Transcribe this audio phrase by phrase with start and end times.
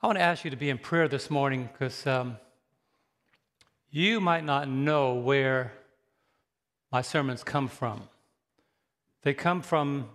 [0.00, 2.36] I want to ask you to be in prayer this morning because um,
[3.90, 5.72] you might not know where
[6.92, 8.04] my sermons come from.
[9.22, 10.08] They come from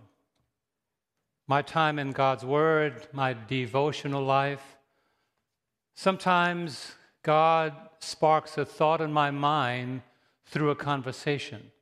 [1.48, 4.78] my time in God's Word, my devotional life.
[5.96, 10.02] Sometimes God sparks a thought in my mind
[10.46, 11.74] through a conversation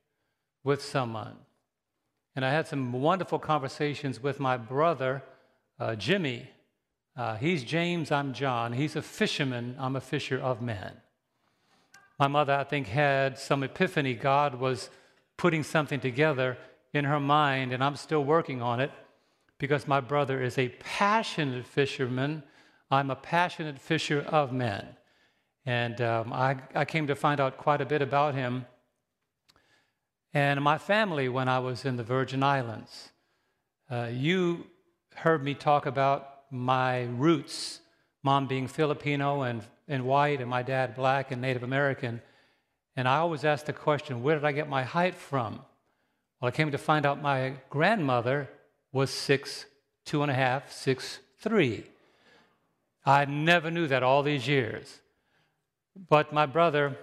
[0.64, 1.36] with someone.
[2.36, 5.22] And I had some wonderful conversations with my brother,
[5.80, 6.50] uh, Jimmy
[7.16, 8.74] uh, he's James, I'm John.
[8.74, 10.94] He's a fisherman, I'm a fisher of men.
[12.20, 14.14] My mother, I think, had some epiphany.
[14.14, 14.90] God was
[15.38, 16.58] putting something together
[16.94, 18.92] in her mind, and I'm still working on it
[19.58, 22.44] because my brother is a passionate fisherman.
[22.90, 24.88] I'm a passionate fisher of men.
[25.66, 28.66] And um, I, I came to find out quite a bit about him
[30.34, 33.12] and my family when I was in the Virgin Islands.
[33.90, 34.68] Uh, you
[35.16, 37.80] heard me talk about my roots,
[38.24, 42.22] mom being Filipino and, and white, and my dad black and Native American.
[42.96, 45.62] And I always ask the question, where did I get my height from?
[46.40, 48.50] Well, I came to find out my grandmother
[48.92, 49.66] was six,
[50.06, 51.86] two and a half, six, three.
[53.06, 55.00] I never knew that all these years.
[56.10, 56.98] But my brother,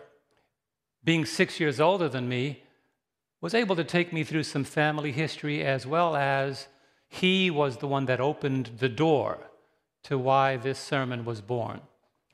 [1.03, 2.63] being six years older than me,
[3.41, 6.69] was able to take me through some family history as well as
[7.09, 9.39] he was the one that opened the door
[10.05, 11.81] to why this sermon was born.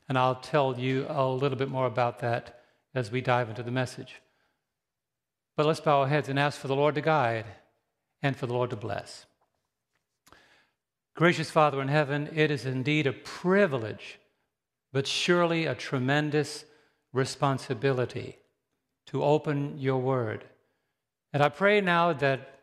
[0.09, 2.61] And I'll tell you a little bit more about that
[2.95, 4.21] as we dive into the message.
[5.57, 7.47] But let's bow our heads and ask for the Lord to guide
[8.23, 9.27] and for the Lord to bless.
[11.15, 14.19] Gracious Father in heaven, it is indeed a privilege,
[14.93, 16.65] but surely a tremendous
[17.13, 18.39] responsibility
[19.07, 20.45] to open your word.
[21.33, 22.54] And I pray now that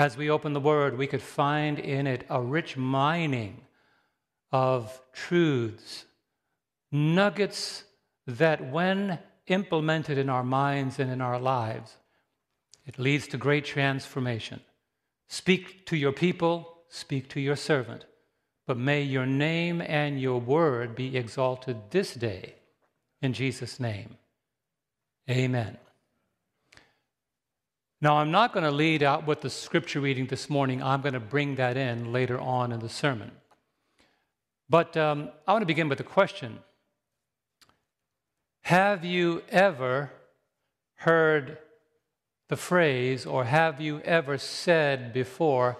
[0.00, 3.60] as we open the Word, we could find in it a rich mining
[4.50, 6.06] of truths,
[6.90, 7.84] nuggets
[8.26, 11.98] that, when implemented in our minds and in our lives,
[12.86, 14.62] it leads to great transformation.
[15.28, 18.06] Speak to your people, speak to your servant,
[18.66, 22.54] but may your name and your word be exalted this day.
[23.20, 24.16] In Jesus' name,
[25.28, 25.76] amen.
[28.02, 30.82] Now, I'm not going to lead out with the scripture reading this morning.
[30.82, 33.32] I'm going to bring that in later on in the sermon.
[34.70, 36.60] But um, I want to begin with a question
[38.62, 40.12] Have you ever
[40.94, 41.58] heard
[42.48, 45.76] the phrase, or have you ever said before,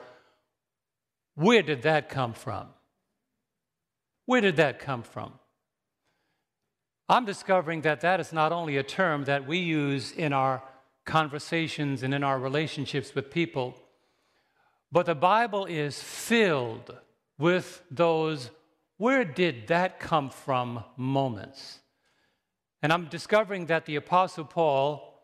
[1.37, 2.69] where did that come from?
[4.27, 5.33] Where did that come from?
[7.09, 10.63] I'm discovering that that is not only a term that we use in our
[11.10, 13.75] conversations and in our relationships with people.
[14.93, 16.97] But the Bible is filled
[17.37, 18.50] with those
[18.97, 21.81] where did that come from moments.
[22.82, 25.21] And I'm discovering that the Apostle Paul,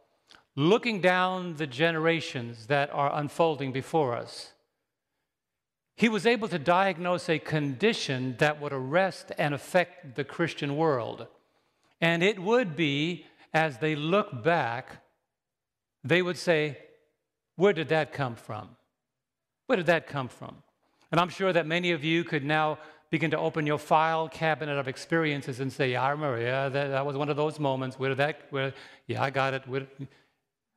[0.57, 4.53] looking down the generations that are unfolding before us,
[5.97, 11.27] he was able to diagnose a condition that would arrest and affect the Christian world.
[12.01, 15.03] And it would be, as they look back,
[16.09, 16.79] they would say,
[17.57, 18.71] Where did that come from?
[19.67, 20.57] Where did that come from?
[21.11, 22.79] And I'm sure that many of you could now
[23.11, 26.89] begin to open your file cabinet of experiences and say, yeah, I remember, yeah, that,
[26.89, 27.99] that, was one of those moments.
[27.99, 28.75] Where did that, where,
[29.07, 29.67] yeah, I got it.
[29.69, 29.87] Where,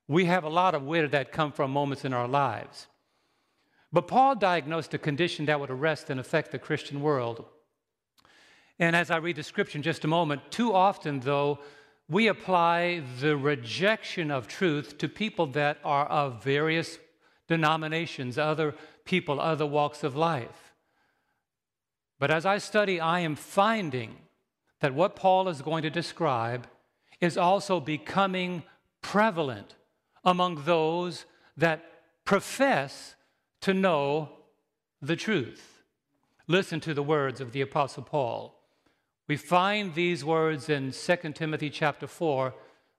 [0.08, 2.88] we have a lot of where did that come from moments in our lives.
[3.92, 7.46] But Paul diagnosed a condition that would arrest and affect the Christian world.
[8.78, 11.60] And as I read the scripture in just a moment, too often, though,
[12.10, 16.98] we apply the rejection of truth to people that are of various
[17.48, 18.74] denominations, other
[19.06, 20.74] people, other walks of life.
[22.18, 24.18] But as I study, I am finding
[24.82, 26.68] that what Paul is going to describe
[27.22, 28.64] is also becoming
[29.02, 29.76] prevalent
[30.24, 31.26] among those
[31.58, 31.86] that
[32.26, 33.16] profess
[33.62, 34.30] to know
[35.02, 35.84] the truth.
[36.48, 38.59] Listen to the words of the Apostle Paul.
[39.30, 42.52] We find these words in 2 Timothy chapter 4,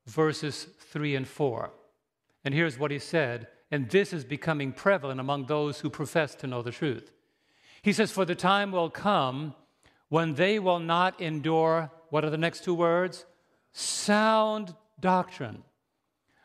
[0.07, 1.73] verses 3 and 4.
[2.45, 6.47] And here's what he said, and this is becoming prevalent among those who profess to
[6.47, 7.11] know the truth.
[7.83, 9.57] He says, For the time will come
[10.09, 13.27] when they will not endure, what are the next two words?
[13.73, 15.65] Sound doctrine,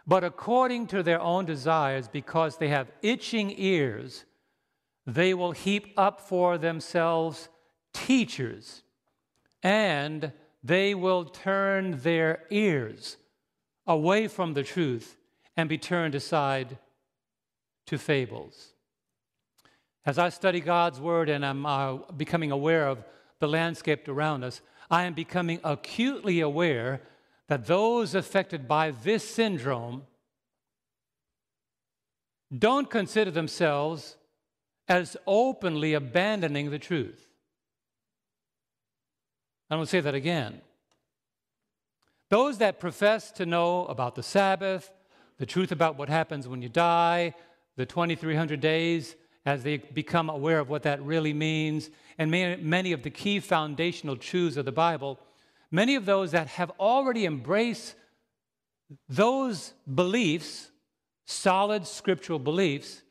[0.07, 4.25] but according to their own desires, because they have itching ears,
[5.06, 7.50] they will heap up for themselves
[7.94, 8.81] teachers
[9.65, 10.31] and
[10.63, 13.17] they will turn their ears
[13.88, 15.17] away from the truth
[15.57, 16.77] and be turned aside
[17.88, 18.73] to fables.
[20.06, 23.03] As I study God's word and I'm uh, becoming aware of
[23.39, 27.01] the landscape around us, I am becoming acutely aware
[27.47, 30.03] that those affected by this syndrome
[32.56, 34.15] don't consider themselves
[34.88, 37.25] as openly abandoning the truth.
[39.69, 40.62] I'm going to say that again.
[42.29, 44.91] Those that profess to know about the Sabbath,
[45.38, 47.33] the truth about what happens when you die,
[47.75, 49.15] the 2300 days,
[49.45, 54.15] as they become aware of what that really means, and many of the key foundational
[54.15, 55.19] truths of the Bible,
[55.71, 57.95] many of those that have already embraced
[59.09, 60.71] those beliefs,
[61.25, 63.01] solid scriptural beliefs,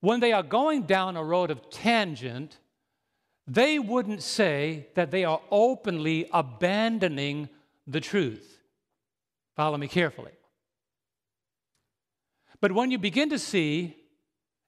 [0.00, 2.58] when they are going down a road of tangent,
[3.48, 7.48] they wouldn't say that they are openly abandoning
[7.86, 8.60] the truth.
[9.56, 10.32] Follow me carefully.
[12.60, 13.96] But when you begin to see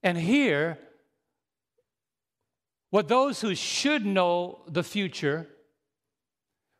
[0.02, 0.78] and hear
[2.88, 5.46] what those who should know the future,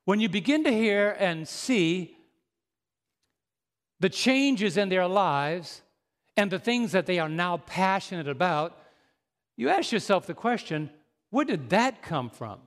[0.06, 2.17] when you begin to hear and see
[4.00, 5.82] the changes in their lives
[6.37, 8.79] and the things that they are now passionate about,
[9.56, 10.88] you ask yourself the question
[11.31, 12.61] where did that come from?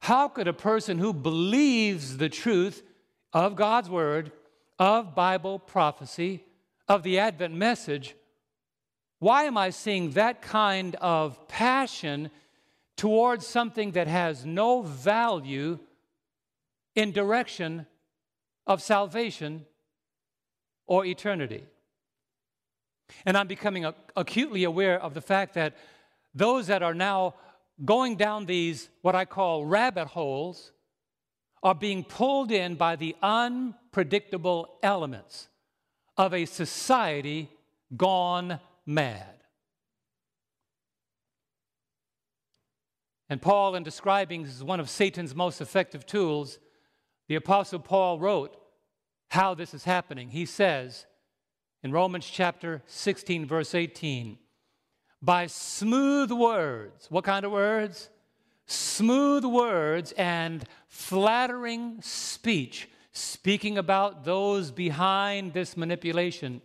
[0.00, 2.82] How could a person who believes the truth
[3.32, 4.32] of God's Word,
[4.78, 6.44] of Bible prophecy,
[6.88, 8.14] of the Advent message,
[9.18, 12.30] why am I seeing that kind of passion
[12.96, 15.78] towards something that has no value
[16.94, 17.86] in direction
[18.66, 19.64] of salvation
[20.86, 21.64] or eternity?
[23.24, 25.76] And I'm becoming acutely aware of the fact that
[26.34, 27.34] those that are now
[27.84, 30.72] going down these, what I call rabbit holes,
[31.62, 35.48] are being pulled in by the unpredictable elements
[36.16, 37.50] of a society
[37.96, 39.36] gone mad.
[43.28, 46.58] And Paul, in describing as one of Satan's most effective tools,
[47.28, 48.56] the Apostle Paul wrote
[49.28, 50.30] how this is happening.
[50.30, 51.06] He says
[51.82, 54.38] in Romans chapter 16, verse 18,
[55.26, 57.08] by smooth words.
[57.10, 58.08] What kind of words?
[58.66, 66.62] Smooth words and flattering speech, speaking about those behind this manipulation.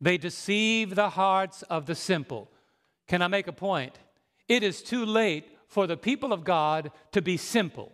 [0.00, 2.50] They deceive the hearts of the simple.
[3.06, 3.98] Can I make a point?
[4.48, 7.92] It is too late for the people of God to be simple.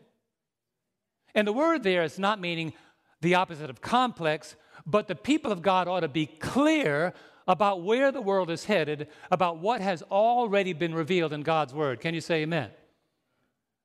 [1.34, 2.74] And the word there is not meaning
[3.20, 4.54] the opposite of complex,
[4.86, 7.12] but the people of God ought to be clear
[7.46, 12.00] about where the world is headed, about what has already been revealed in God's Word.
[12.00, 12.70] Can you say amen?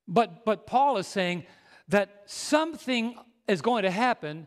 [0.08, 1.44] But, but Paul is saying
[1.88, 3.16] that something
[3.46, 4.46] is going to happen,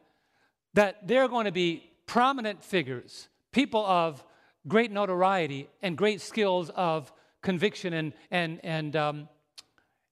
[0.74, 4.24] that there are going to be prominent figures, people of
[4.68, 7.12] great notoriety and great skills of
[7.42, 9.30] conviction and, and, and, um,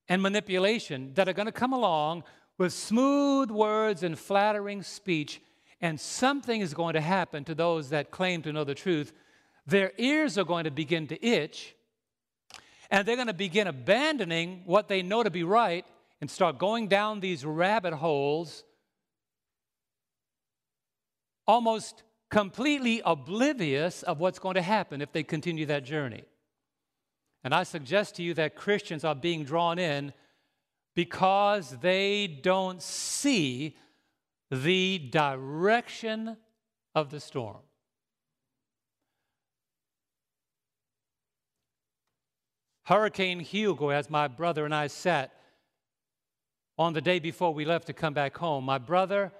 [0.09, 2.24] and manipulation that are going to come along
[2.57, 5.42] with smooth words and flattering speech
[5.81, 9.12] and something is going to happen to those that claim to know the truth.
[9.66, 11.75] Their ears are going to begin to itch,
[12.89, 15.86] and they're going to begin abandoning what they know to be right
[16.19, 18.63] and start going down these rabbit holes,
[21.48, 26.24] almost completely oblivious of what's going to happen if they continue that journey.
[27.44, 30.13] And I suggest to you that Christians are being drawn in
[30.95, 33.78] because they don't see
[34.52, 36.36] the direction
[36.94, 37.62] of the storm.
[42.84, 45.31] Hurricane Hugo, as my brother and I sat
[46.78, 49.31] on the day before we left to come back home, my brother,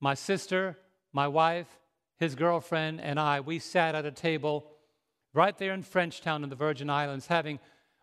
[0.00, 0.76] my sister,
[1.14, 1.78] my wife,
[2.18, 4.66] his girlfriend, and I, we sat at a table
[5.32, 7.58] right there in Frenchtown in the Virgin Islands having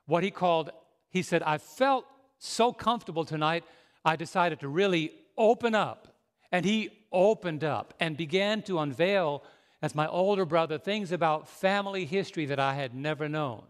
[0.07, 0.71] what he called,
[1.09, 2.05] he said, I felt
[2.39, 3.63] so comfortable tonight,
[4.03, 6.07] I decided to really open up.
[6.51, 9.43] And he opened up and began to unveil,
[9.81, 13.63] as my older brother, things about family history that I had never known.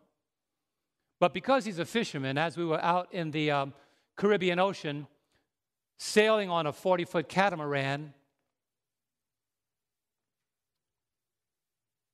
[1.19, 3.73] But because he's a fisherman, as we were out in the um,
[4.15, 5.07] Caribbean Ocean,
[5.97, 8.13] sailing on a 40 foot catamaran,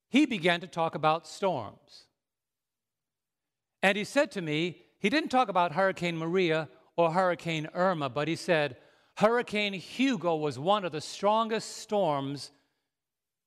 [0.10, 2.06] he began to talk about storms.
[3.82, 8.30] And he said to me, he didn't talk about Hurricane Maria or Hurricane Irma, but
[8.30, 8.78] he said,
[9.18, 12.52] Hurricane Hugo was one of the strongest storms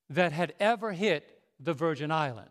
[0.08, 2.50] that had ever hit the Virgin Islands.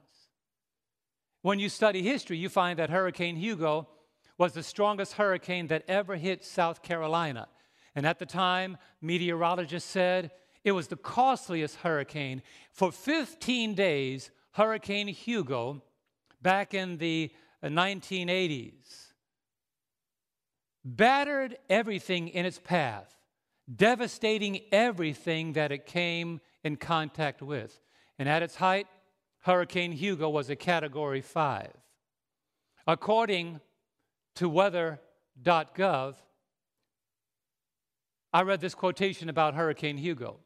[1.42, 3.88] When you study history, you find that Hurricane Hugo
[4.38, 7.48] was the strongest hurricane that ever hit South Carolina.
[7.96, 10.32] And at the time, meteorologists said
[10.66, 12.42] it was the costliest hurricane.
[12.72, 15.84] For 15 days, Hurricane Hugo,
[16.42, 17.32] back in the
[17.64, 19.05] 1980s
[20.86, 23.18] battered everything in its path,
[23.76, 27.82] devastating everything that it came in contact with.
[28.20, 28.88] And at its height,
[29.40, 31.74] Hurricane Hugo was a category five.
[32.88, 33.60] According
[34.36, 36.16] to weather.gov,
[38.32, 40.38] I read this quotation about Hurricane Hugo.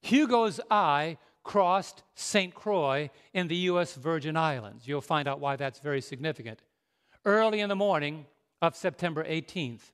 [0.00, 2.54] Hugo's eye crossed St.
[2.54, 3.94] Croix in the U.S.
[3.94, 4.88] Virgin Islands.
[4.88, 6.60] You'll find out why that's very significant.
[7.24, 8.26] Early in the morning
[8.62, 9.90] of September 18th.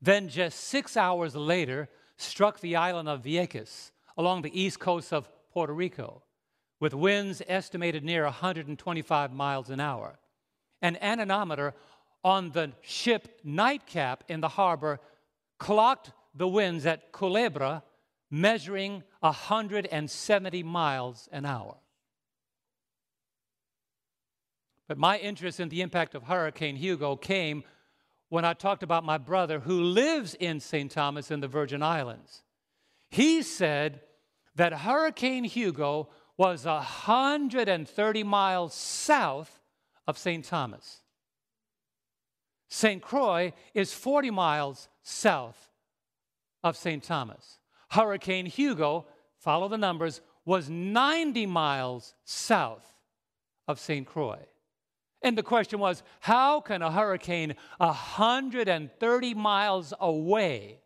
[0.00, 5.28] Then, just six hours later, struck the island of Vieques along the east coast of
[5.52, 6.22] Puerto Rico
[6.78, 10.18] with winds estimated near 125 miles an hour.
[10.82, 11.74] An anemometer
[12.22, 15.00] on the ship Nightcap in the harbor
[15.58, 17.82] clocked the winds at Culebra,
[18.30, 21.76] measuring 170 miles an hour.
[24.88, 27.64] But my interest in the impact of Hurricane Hugo came
[28.28, 30.90] when I talked about my brother who lives in St.
[30.90, 32.42] Thomas in the Virgin Islands.
[33.10, 34.00] He said
[34.56, 39.60] that Hurricane Hugo was 130 miles south
[40.06, 40.44] of St.
[40.44, 41.00] Thomas.
[42.68, 43.00] St.
[43.00, 45.70] Croix is 40 miles south
[46.62, 47.02] of St.
[47.02, 47.58] Thomas.
[47.90, 49.06] Hurricane Hugo,
[49.38, 52.84] follow the numbers, was 90 miles south
[53.68, 54.06] of St.
[54.06, 54.44] Croix.
[55.24, 60.80] And the question was how can a hurricane 130 miles away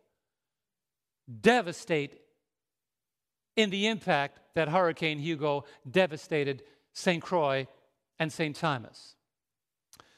[1.41, 2.21] devastate
[3.57, 7.21] in the impact that Hurricane Hugo devastated St.
[7.21, 7.67] Croix
[8.17, 8.55] and St.
[8.55, 9.15] Thomas?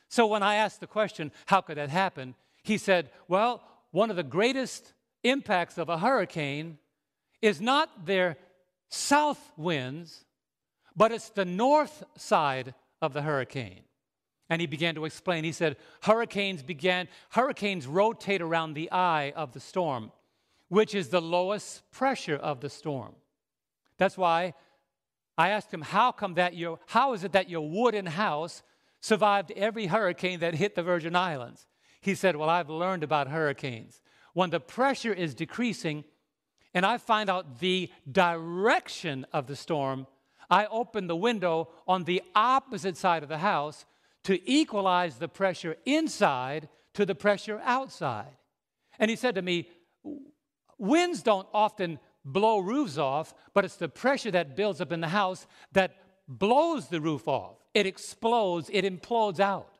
[0.07, 2.35] So when I asked the question, how could that happen?
[2.61, 6.77] He said, well, one of the greatest impacts of a hurricane
[7.41, 8.37] is not their
[8.89, 10.25] south winds,
[10.95, 13.81] but it's the north side of the hurricane.
[14.51, 15.45] And he began to explain.
[15.45, 20.11] He said, Hurricanes began, hurricanes rotate around the eye of the storm,
[20.67, 23.15] which is the lowest pressure of the storm.
[23.97, 24.53] That's why
[25.37, 28.61] I asked him, How come that your how is it that your wooden house
[28.99, 31.65] survived every hurricane that hit the Virgin Islands?
[32.01, 34.01] He said, Well, I've learned about hurricanes.
[34.33, 36.03] When the pressure is decreasing
[36.73, 40.07] and I find out the direction of the storm,
[40.49, 43.85] I open the window on the opposite side of the house
[44.23, 48.37] to equalize the pressure inside to the pressure outside.
[48.99, 49.69] And he said to me,
[50.77, 55.07] Winds don't often blow roofs off, but it's the pressure that builds up in the
[55.07, 55.95] house that
[56.27, 57.57] blows the roof off.
[57.73, 59.71] It explodes, it implodes out.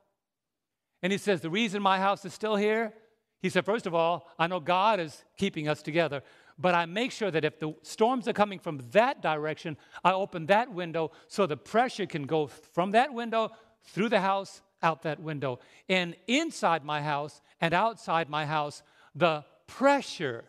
[1.02, 2.94] And he says, The reason my house is still here,
[3.42, 6.22] he said, First of all, I know God is keeping us together,
[6.58, 10.46] but I make sure that if the storms are coming from that direction, I open
[10.48, 13.52] that window so the pressure can go from that window
[13.86, 15.60] through the house, out that window.
[15.90, 18.84] And inside my house and outside my house,
[19.16, 20.46] the pressure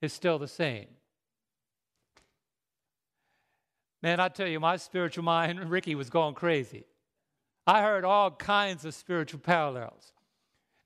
[0.00, 0.86] is still the same.
[4.02, 6.84] Man, I tell you, my spiritual mind, Ricky was going crazy.
[7.66, 10.12] I heard all kinds of spiritual parallels.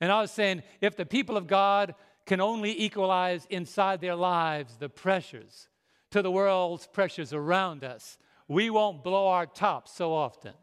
[0.00, 4.76] And I was saying, if the people of God can only equalize inside their lives
[4.76, 5.68] the pressures
[6.10, 8.16] to the world's pressures around us,
[8.48, 10.54] we won't blow our tops so often.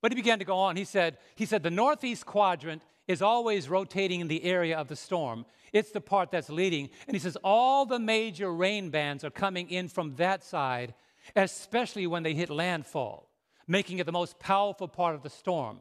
[0.00, 0.76] But he began to go on.
[0.76, 4.96] He said, he said, the northeast quadrant is always rotating in the area of the
[4.96, 5.46] storm.
[5.72, 6.90] It's the part that's leading.
[7.06, 10.94] And he says, all the major rain bands are coming in from that side,
[11.34, 13.30] especially when they hit landfall,
[13.66, 15.80] making it the most powerful part of the storm.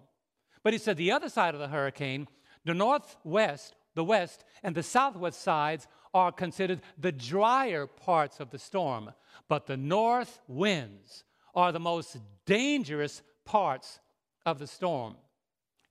[0.63, 2.27] But he said, the other side of the hurricane,
[2.65, 8.59] the northwest, the west, and the southwest sides are considered the drier parts of the
[8.59, 9.12] storm.
[9.47, 14.00] But the north winds are the most dangerous parts
[14.47, 15.15] of the storm.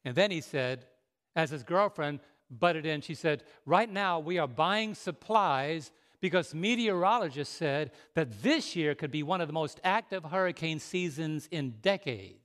[0.04, 0.86] And then he said,
[1.36, 2.20] as his girlfriend
[2.50, 8.74] butted in, she said, Right now we are buying supplies because meteorologists said that this
[8.74, 12.40] year could be one of the most active hurricane seasons in decades.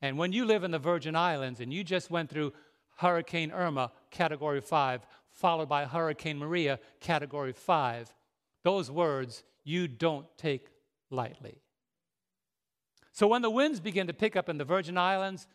[0.00, 2.52] And when you live in the Virgin Islands and you just went through
[2.98, 8.14] Hurricane Irma, category five, followed by Hurricane Maria, category five,
[8.62, 10.68] those words you don't take
[11.10, 11.63] lightly.
[13.14, 15.46] So when the winds begin to pick up in the Virgin Islands,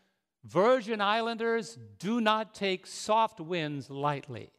[0.46, 4.54] Virgin Islanders do not take soft winds lightly.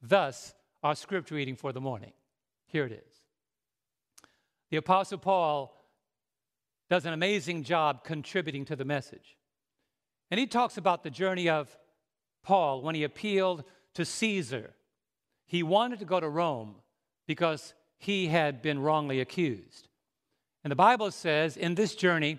[0.00, 2.14] Thus, our scripture reading for the morning.
[2.66, 3.20] Here it is.
[4.70, 5.76] The Apostle Paul
[6.88, 9.36] does an amazing job contributing to the message.
[10.30, 11.76] And he talks about the journey of
[12.42, 14.72] Paul when he appealed to Caesar.
[15.44, 16.76] He wanted to go to Rome
[17.26, 19.88] because he had been wrongly accused.
[20.64, 22.38] And the Bible says in this journey,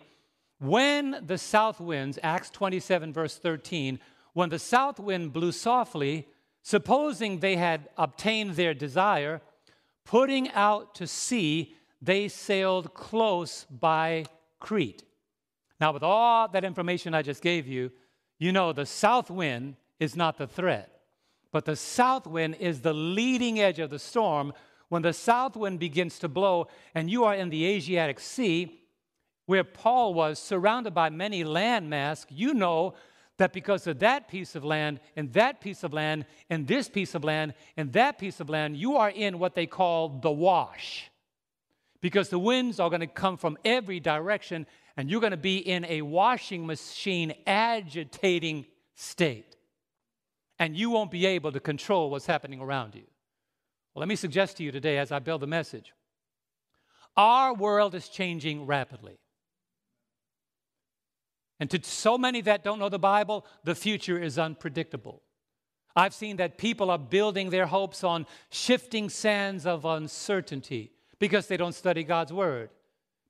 [0.60, 4.00] when the south winds, Acts 27, verse 13,
[4.34, 6.28] when the south wind blew softly,
[6.62, 9.42] supposing they had obtained their desire,
[10.06, 14.26] putting out to sea, they sailed close by
[14.60, 15.04] Crete.
[15.80, 17.92] Now, with all that information I just gave you,
[18.40, 21.02] you know the south wind is not the threat,
[21.52, 24.54] but the south wind is the leading edge of the storm.
[24.94, 28.80] When the south wind begins to blow and you are in the Adriatic Sea,
[29.48, 32.94] where Paul was surrounded by many landmass, you know
[33.38, 37.16] that because of that piece of land, and that piece of land, and this piece
[37.16, 41.10] of land, and that piece of land, you are in what they call the wash.
[42.00, 45.58] Because the winds are going to come from every direction, and you're going to be
[45.58, 49.56] in a washing machine agitating state.
[50.60, 53.06] And you won't be able to control what's happening around you.
[53.94, 55.94] Well, let me suggest to you today as I build the message
[57.16, 59.20] our world is changing rapidly.
[61.60, 65.22] And to so many that don't know the Bible, the future is unpredictable.
[65.96, 71.56] I've seen that people are building their hopes on shifting sands of uncertainty because they
[71.56, 72.72] don't study God's Word.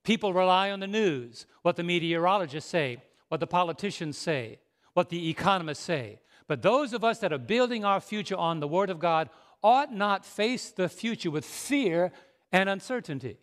[0.03, 4.59] People rely on the news, what the meteorologists say, what the politicians say,
[4.93, 6.19] what the economists say.
[6.47, 9.29] But those of us that are building our future on the Word of God
[9.63, 12.11] ought not face the future with fear
[12.51, 13.37] and uncertainty.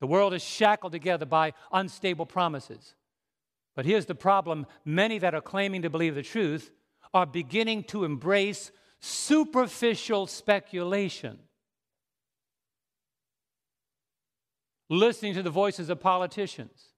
[0.00, 2.94] The world is shackled together by unstable promises.
[3.74, 6.70] But here's the problem many that are claiming to believe the truth
[7.12, 11.38] are beginning to embrace superficial speculation.
[14.88, 16.90] Listening to the voices of politicians,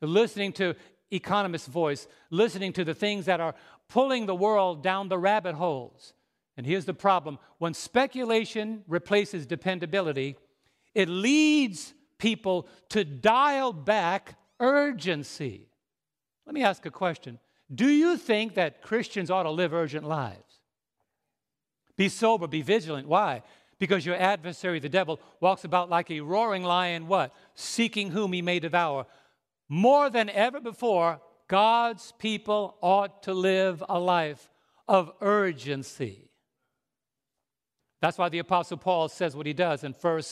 [0.00, 0.74] listening to
[1.10, 3.54] economists' voice, listening to the things that are
[3.88, 6.12] pulling the world down the rabbit holes.
[6.60, 10.36] And here's the problem when speculation replaces dependability,
[10.94, 15.70] it leads people to dial back urgency.
[16.44, 17.38] Let me ask a question
[17.74, 20.60] Do you think that Christians ought to live urgent lives?
[21.96, 23.08] Be sober, be vigilant.
[23.08, 23.42] Why?
[23.78, 27.34] Because your adversary, the devil, walks about like a roaring lion, what?
[27.54, 29.06] Seeking whom he may devour.
[29.66, 34.50] More than ever before, God's people ought to live a life
[34.86, 36.29] of urgency.
[38.00, 40.22] That's why the Apostle Paul says what he does in 1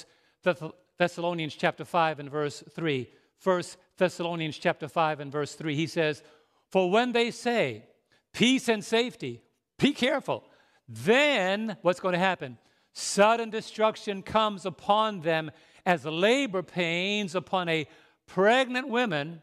[0.98, 3.09] Thessalonians chapter 5 and verse 3.
[3.42, 3.62] 1
[3.96, 5.74] Thessalonians chapter 5 and verse 3.
[5.74, 6.22] He says,
[6.70, 7.85] For when they say
[8.33, 9.42] peace and safety,
[9.78, 10.44] be careful.
[10.88, 12.59] Then what's going to happen?
[12.94, 15.50] Sudden destruction comes upon them
[15.85, 17.87] as labor pains upon a
[18.26, 19.42] pregnant woman,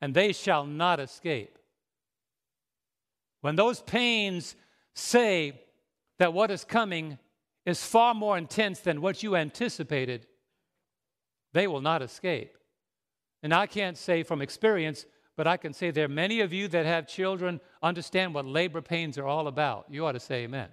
[0.00, 1.58] and they shall not escape.
[3.40, 4.54] When those pains
[4.94, 5.60] say
[6.18, 7.18] that what is coming
[7.64, 10.26] is far more intense than what you anticipated,
[11.52, 12.56] they will not escape.
[13.42, 15.04] And I can't say from experience,
[15.36, 18.80] but I can say there are many of you that have children understand what labor
[18.80, 19.86] pains are all about.
[19.90, 20.68] You ought to say amen.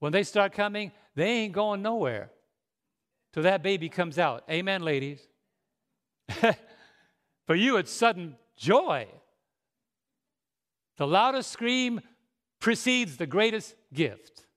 [0.00, 2.30] When they start coming, they ain't going nowhere
[3.32, 4.44] till that baby comes out.
[4.50, 5.20] Amen, ladies.
[7.46, 9.06] For you, it's sudden joy.
[10.96, 12.00] The loudest scream
[12.60, 14.47] precedes the greatest gift.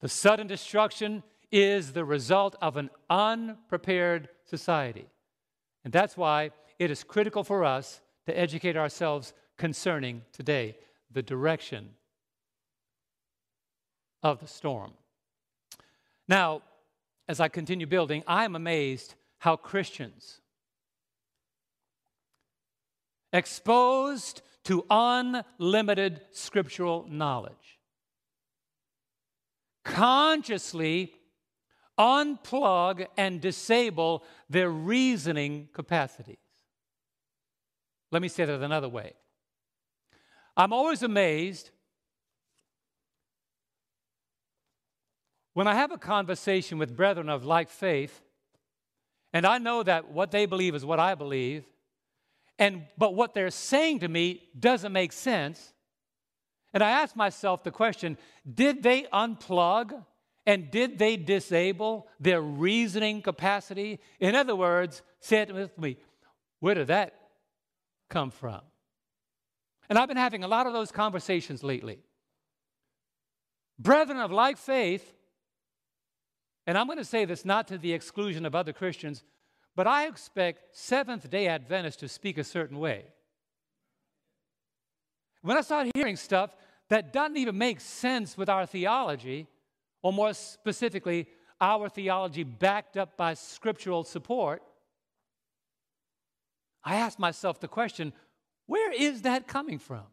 [0.00, 5.06] The sudden destruction is the result of an unprepared society.
[5.84, 10.76] And that's why it is critical for us to educate ourselves concerning today
[11.10, 11.90] the direction
[14.22, 14.92] of the storm.
[16.28, 16.62] Now,
[17.28, 20.40] as I continue building, I am amazed how Christians,
[23.32, 27.79] exposed to unlimited scriptural knowledge,
[29.84, 31.14] consciously
[31.98, 36.38] unplug and disable their reasoning capacities.
[38.10, 39.12] Let me say that another way.
[40.56, 41.70] I'm always amazed
[45.54, 48.22] when I have a conversation with brethren of like faith,
[49.32, 51.64] and I know that what they believe is what I believe,
[52.58, 55.72] and but what they're saying to me doesn't make sense.
[56.72, 58.16] And I ask myself the question,
[58.52, 60.04] did they unplug
[60.46, 64.00] and did they disable their reasoning capacity?
[64.18, 65.96] In other words, say it with me,
[66.60, 67.14] where did that
[68.08, 68.60] come from?
[69.88, 71.98] And I've been having a lot of those conversations lately.
[73.78, 75.14] Brethren of like faith,
[76.66, 79.24] and I'm going to say this not to the exclusion of other Christians,
[79.74, 83.06] but I expect Seventh day Adventists to speak a certain way.
[85.42, 86.54] When I start hearing stuff
[86.88, 89.46] that doesn't even make sense with our theology,
[90.02, 91.28] or more specifically,
[91.60, 94.62] our theology backed up by scriptural support,
[96.82, 98.12] I ask myself the question
[98.66, 100.04] where is that coming from?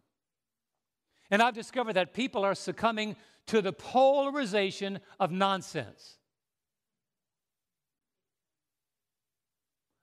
[1.29, 3.15] And I've discovered that people are succumbing
[3.47, 6.17] to the polarization of nonsense.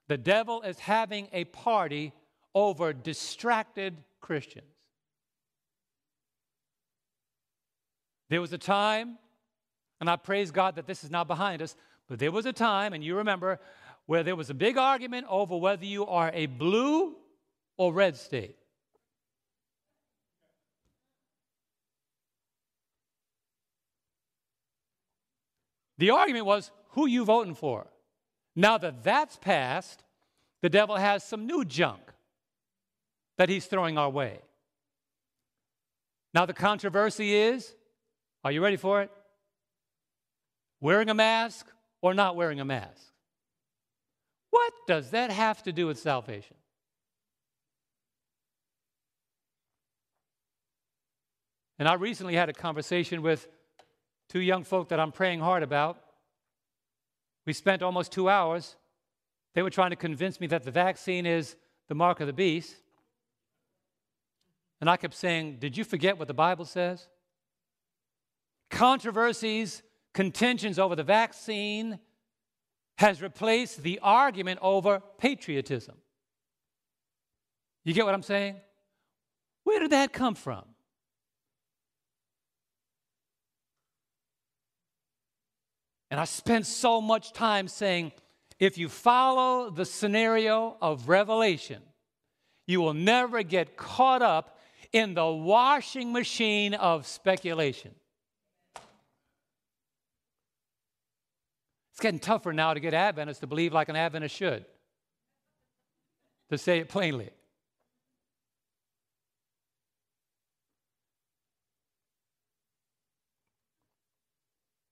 [0.06, 2.12] The devil is having a party
[2.54, 4.73] over distracted Christians.
[8.30, 9.18] There was a time,
[10.00, 11.76] and I praise God that this is now behind us,
[12.08, 13.60] but there was a time, and you remember,
[14.06, 17.16] where there was a big argument over whether you are a blue
[17.76, 18.56] or red state.
[25.98, 27.86] The argument was who you voting for.
[28.56, 30.02] Now that that's passed,
[30.60, 32.00] the devil has some new junk
[33.38, 34.40] that he's throwing our way.
[36.32, 37.74] Now the controversy is,
[38.44, 39.10] are you ready for it?
[40.80, 41.66] Wearing a mask
[42.02, 43.12] or not wearing a mask?
[44.50, 46.56] What does that have to do with salvation?
[51.78, 53.48] And I recently had a conversation with
[54.28, 55.98] two young folk that I'm praying hard about.
[57.46, 58.76] We spent almost two hours.
[59.54, 61.56] They were trying to convince me that the vaccine is
[61.88, 62.76] the mark of the beast.
[64.80, 67.08] And I kept saying, Did you forget what the Bible says?
[68.74, 69.84] Controversies,
[70.14, 72.00] contentions over the vaccine
[72.98, 75.94] has replaced the argument over patriotism.
[77.84, 78.56] You get what I'm saying?
[79.62, 80.64] Where did that come from?
[86.10, 88.10] And I spent so much time saying,
[88.58, 91.80] if you follow the scenario of Revelation,
[92.66, 94.58] you will never get caught up
[94.92, 97.94] in the washing machine of speculation.
[101.94, 104.64] It's getting tougher now to get Adventists to believe like an Adventist should,
[106.50, 107.30] to say it plainly.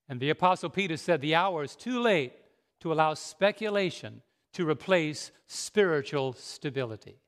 [0.09, 2.35] And the Apostle Peter said, The hour is too late
[2.83, 7.19] to allow speculation to replace spiritual stability.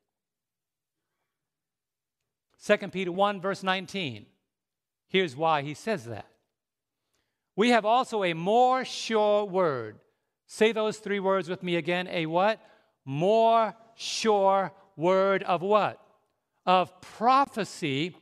[2.65, 4.27] 2 Peter 1, verse 19.
[5.09, 6.29] Here's why he says that.
[7.57, 9.99] We have also a more sure word.
[10.47, 12.09] Say those three words with me again.
[12.09, 12.61] A what?
[13.05, 16.01] More sure word of what?
[16.67, 18.17] Of prophecy,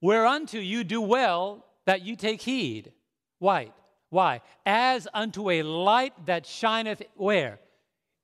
[0.00, 2.92] whereunto you do well that you take heed.
[3.38, 3.72] Why?
[4.08, 4.40] Why?
[4.66, 7.60] As unto a light that shineth where?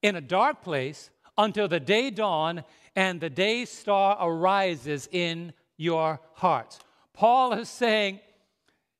[0.02, 6.20] In a dark place until the day dawn and the day star arises in your
[6.34, 6.80] hearts.
[7.12, 8.20] Paul is saying,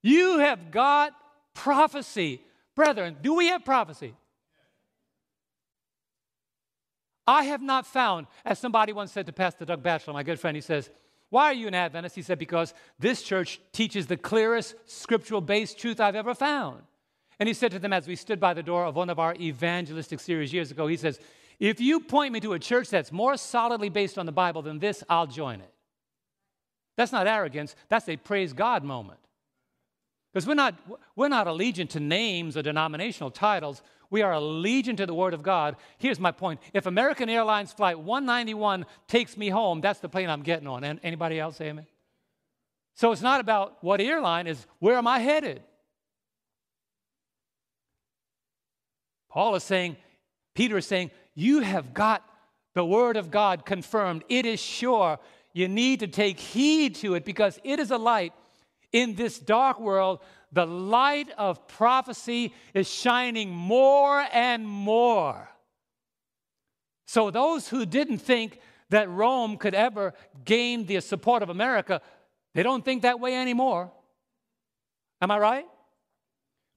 [0.06, 1.16] You have got
[1.52, 2.40] prophecy.
[2.76, 4.14] Brethren, do we have prophecy?
[7.26, 10.56] I have not found, as somebody once said to Pastor Doug Batchelor, my good friend,
[10.56, 10.90] he says,
[11.30, 12.14] why are you an Adventist?
[12.14, 16.82] He said, Because this church teaches the clearest scriptural based truth I've ever found.
[17.40, 19.34] And he said to them as we stood by the door of one of our
[19.34, 21.18] evangelistic series years ago, he says,
[21.58, 24.78] If you point me to a church that's more solidly based on the Bible than
[24.78, 25.72] this, I'll join it.
[26.96, 29.18] That's not arrogance, that's a praise God moment.
[30.36, 30.74] Because we're not,
[31.16, 33.80] we're not allegiant to names or denominational titles.
[34.10, 35.76] We are allegiant to the Word of God.
[35.96, 36.60] Here's my point.
[36.74, 40.84] If American Airlines Flight 191 takes me home, that's the plane I'm getting on.
[40.84, 41.86] And anybody else amen?
[42.92, 45.62] So it's not about what airline, is where am I headed?
[49.30, 49.96] Paul is saying,
[50.54, 52.22] Peter is saying, you have got
[52.74, 54.22] the Word of God confirmed.
[54.28, 55.18] It is sure.
[55.54, 58.34] You need to take heed to it because it is a light
[58.96, 60.20] in this dark world
[60.52, 65.50] the light of prophecy is shining more and more.
[67.06, 72.00] So, those who didn't think that Rome could ever gain the support of America,
[72.54, 73.92] they don't think that way anymore.
[75.20, 75.66] Am I right?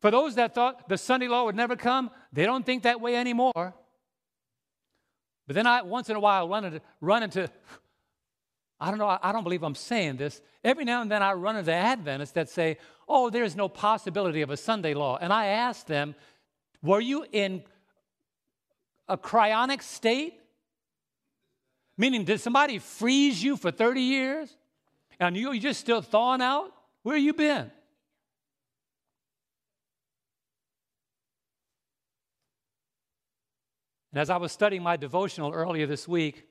[0.01, 3.15] For those that thought the Sunday law would never come, they don't think that way
[3.15, 3.73] anymore.
[5.47, 7.49] But then I, once in a while, run into, run into
[8.81, 10.41] I don't know, I don't believe I'm saying this.
[10.63, 14.49] Every now and then I run into Adventists that say, oh, there's no possibility of
[14.49, 15.17] a Sunday law.
[15.19, 16.15] And I ask them,
[16.81, 17.63] were you in
[19.09, 20.35] a cryonic state?
[21.97, 24.55] Meaning, did somebody freeze you for 30 years?
[25.19, 26.71] And you, you just still thawing out?
[27.03, 27.71] Where have you been?
[34.11, 36.47] And as I was studying my devotional earlier this week,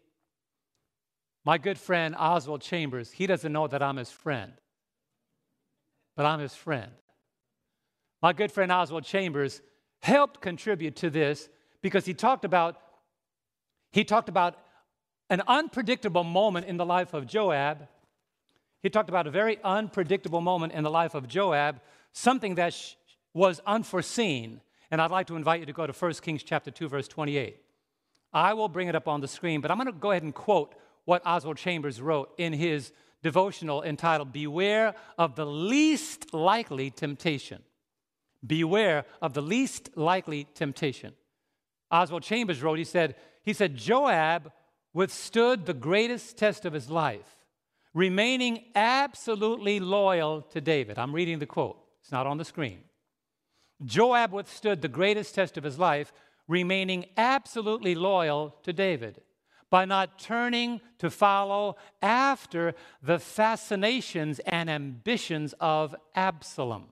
[1.49, 4.53] my good friend Oswald Chambers, he doesn't know that I'm his friend,
[6.15, 6.93] but I'm his friend.
[8.21, 9.63] my good friend Oswald Chambers
[10.01, 11.49] helped contribute to this
[11.81, 12.77] because he talked about
[13.93, 14.59] he talked about
[15.31, 17.89] an unpredictable moment in the life of Joab.
[18.83, 21.81] He talked about a very unpredictable moment in the life of Joab,
[22.13, 22.97] something that sh-
[23.33, 24.61] was unforeseen.
[24.91, 27.57] And I'd like to invite you to go to 1 Kings chapter 2 verse 28.
[28.35, 30.35] I will bring it up on the screen, but I'm going to go ahead and
[30.35, 30.75] quote
[31.09, 32.93] what Oswald Chambers wrote in his
[33.23, 37.63] devotional entitled Beware of the Least Likely Temptation.
[38.47, 41.15] Beware of the least likely temptation.
[41.91, 44.53] Oswald Chambers wrote, he said, he said, Joab
[44.93, 47.39] withstood the greatest test of his life,
[47.95, 50.99] remaining absolutely loyal to David.
[50.99, 52.81] I'm reading the quote, it's not on the screen.
[53.83, 56.13] Joab withstood the greatest test of his life,
[56.47, 59.23] remaining absolutely loyal to David
[59.71, 66.87] by not turning to follow after the fascinations and ambitions of Absalom.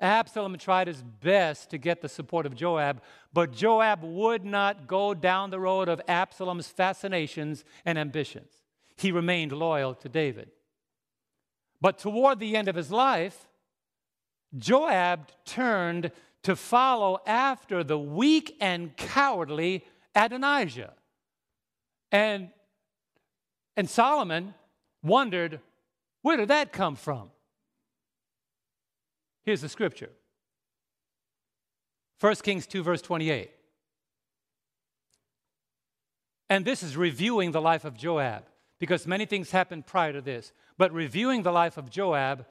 [0.00, 3.00] Absalom tried his best to get the support of Joab,
[3.32, 8.52] but Joab would not go down the road of Absalom's fascinations and ambitions.
[8.96, 10.50] He remained loyal to David.
[11.80, 13.48] But toward the end of his life,
[14.58, 16.10] Joab turned
[16.42, 20.94] to follow after the weak and cowardly Adonijah.
[22.12, 22.50] And,
[23.76, 24.54] and Solomon
[25.02, 25.60] wondered,
[26.20, 27.30] where did that come from?
[29.44, 30.10] Here's the scripture
[32.20, 33.50] 1 Kings 2, verse 28.
[36.48, 38.44] And this is reviewing the life of Joab,
[38.78, 40.52] because many things happened prior to this.
[40.76, 42.44] But reviewing the life of Joab,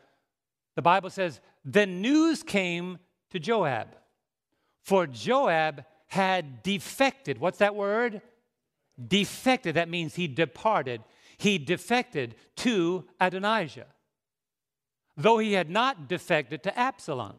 [0.76, 2.98] the Bible says, Then news came
[3.30, 3.90] to Joab,
[4.82, 7.38] for Joab had defected.
[7.38, 8.22] What's that word?
[9.08, 9.76] Defected.
[9.76, 11.02] That means he departed.
[11.38, 13.88] He defected to Adonijah
[15.18, 17.36] though he had not defected to Absalom.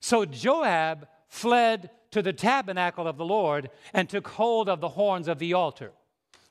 [0.00, 5.28] So Joab fled to the tabernacle of the Lord and took hold of the horns
[5.28, 5.92] of the altar.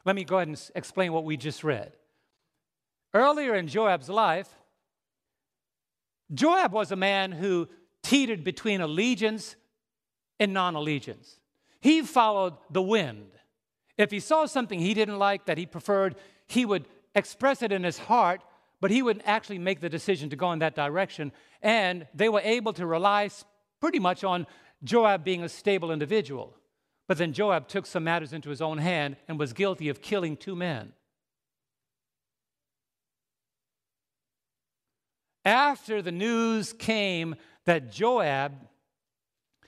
[0.05, 1.93] Let me go ahead and explain what we just read.
[3.13, 4.49] Earlier in Joab's life,
[6.33, 7.67] Joab was a man who
[8.03, 9.55] teetered between allegiance
[10.39, 11.39] and non allegiance.
[11.79, 13.31] He followed the wind.
[13.97, 16.15] If he saw something he didn't like that he preferred,
[16.47, 18.41] he would express it in his heart
[18.79, 21.31] but he wouldn't actually make the decision to go in that direction.
[21.61, 23.29] And they were able to rely
[23.79, 24.45] pretty much on
[24.83, 26.55] Joab being a stable individual.
[27.07, 30.37] But then Joab took some matters into his own hand and was guilty of killing
[30.37, 30.93] two men.
[35.43, 38.67] After the news came that Joab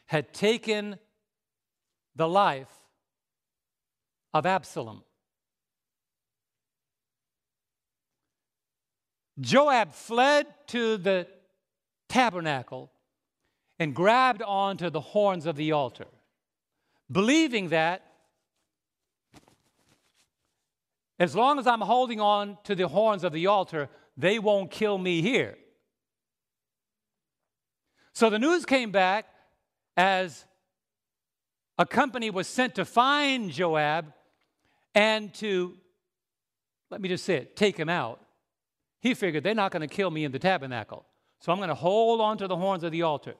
[0.07, 0.99] had taken
[2.15, 2.67] the life
[4.33, 5.03] of Absalom,
[9.39, 11.27] Joab fled to the
[12.09, 12.91] tabernacle
[13.79, 16.07] and grabbed onto the horns of the altar,
[17.09, 18.03] believing that
[21.19, 24.97] as long as I'm holding on to the horns of the altar, they won't kill
[24.97, 25.57] me here.
[28.13, 29.25] So the news came back
[29.95, 30.45] as
[31.77, 34.13] a company was sent to find Joab
[34.95, 35.75] and to,
[36.89, 38.21] let me just say it, take him out.
[39.01, 41.05] He figured they're not going to kill me in the tabernacle.
[41.39, 43.35] So I'm going to hold on to the horns of the altar.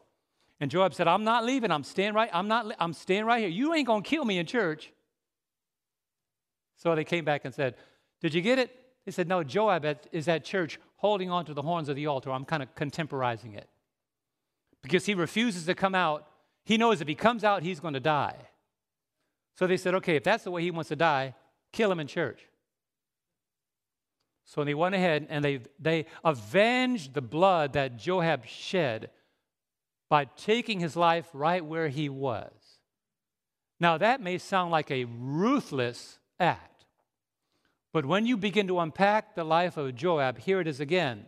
[0.59, 1.71] And Joab said, I'm not leaving.
[1.71, 2.29] I'm staying right.
[2.33, 3.49] I'm not I'm staying right here.
[3.49, 4.91] You ain't going to kill me in church.
[6.77, 7.75] So they came back and said,
[8.21, 8.75] Did you get it?
[9.05, 12.31] They said, No, Joab is at church holding on to the horns of the altar.
[12.31, 13.69] I'm kind of contemporizing it.
[14.81, 16.27] Because he refuses to come out.
[16.63, 18.35] He knows if he comes out, he's going to die.
[19.55, 21.35] So they said, Okay, if that's the way he wants to die,
[21.71, 22.41] kill him in church.
[24.45, 29.12] So they went ahead and they, they avenged the blood that Joab shed
[30.09, 32.51] by taking his life right where he was.
[33.79, 36.85] Now, that may sound like a ruthless act,
[37.93, 41.25] but when you begin to unpack the life of Joab, here it is again.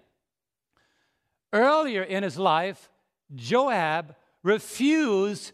[1.53, 2.89] Earlier in his life,
[3.35, 5.51] Joab refused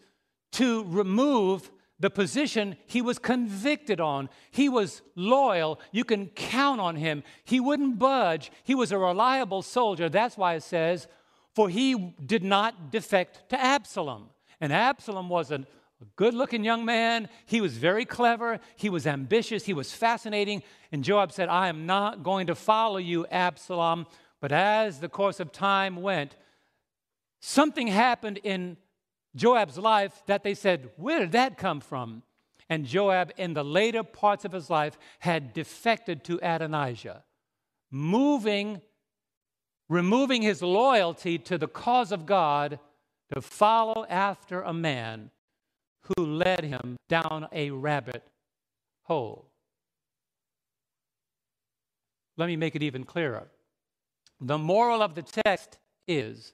[0.52, 4.28] to remove the position he was convicted on.
[4.50, 5.80] He was loyal.
[5.90, 7.24] You can count on him.
[7.44, 8.52] He wouldn't budge.
[8.62, 10.08] He was a reliable soldier.
[10.08, 11.08] That's why it says,
[11.54, 14.30] For he did not defect to Absalom.
[14.60, 15.64] And Absalom was a
[16.14, 17.28] good looking young man.
[17.46, 18.60] He was very clever.
[18.76, 19.64] He was ambitious.
[19.64, 20.62] He was fascinating.
[20.92, 24.06] And Joab said, I am not going to follow you, Absalom.
[24.40, 26.36] But as the course of time went,
[27.40, 28.76] something happened in
[29.38, 32.22] Joab's life that they said, Where did that come from?
[32.68, 37.24] And Joab, in the later parts of his life, had defected to Adonijah,
[37.90, 38.82] moving,
[39.88, 42.78] removing his loyalty to the cause of God
[43.32, 45.30] to follow after a man
[46.02, 48.22] who led him down a rabbit
[49.02, 49.50] hole.
[52.36, 53.48] Let me make it even clearer.
[54.40, 56.52] The moral of the text is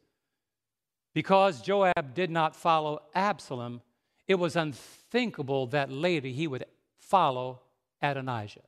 [1.15, 3.81] because Joab did not follow Absalom,
[4.27, 6.65] it was unthinkable that later he would
[6.99, 7.61] follow
[8.03, 8.61] Adonijah.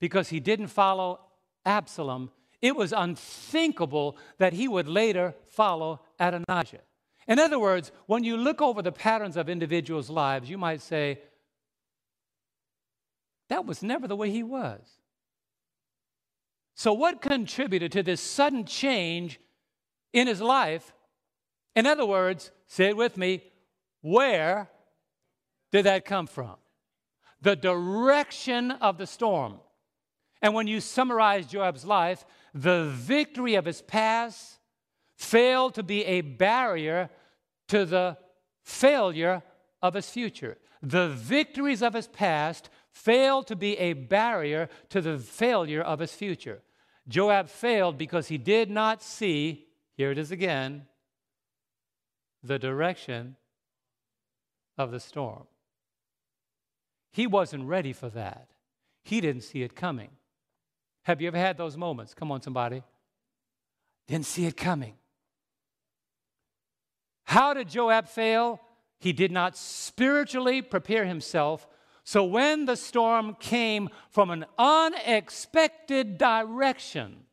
[0.00, 1.20] Because he didn't follow
[1.66, 2.30] Absalom,
[2.62, 6.80] it was unthinkable that he would later follow Adonijah.
[7.28, 11.20] In other words, when you look over the patterns of individuals' lives, you might say,
[13.48, 14.80] that was never the way he was.
[16.74, 19.38] So, what contributed to this sudden change
[20.12, 20.94] in his life?
[21.74, 23.42] In other words, say it with me,
[24.00, 24.70] where
[25.72, 26.56] did that come from?
[27.42, 29.60] The direction of the storm.
[30.42, 34.58] And when you summarize Joab's life, the victory of his past
[35.16, 37.10] failed to be a barrier
[37.68, 38.16] to the
[38.62, 39.42] failure
[39.82, 40.58] of his future.
[40.82, 46.12] The victories of his past failed to be a barrier to the failure of his
[46.12, 46.62] future.
[47.06, 50.86] Joab failed because he did not see, here it is again,
[52.42, 53.36] the direction
[54.78, 55.46] of the storm.
[57.12, 58.48] He wasn't ready for that.
[59.02, 60.10] He didn't see it coming.
[61.04, 62.14] Have you ever had those moments?
[62.14, 62.82] Come on, somebody.
[64.06, 64.94] Didn't see it coming.
[67.24, 68.60] How did Joab fail?
[68.98, 71.66] He did not spiritually prepare himself.
[72.04, 77.24] So when the storm came from an unexpected direction,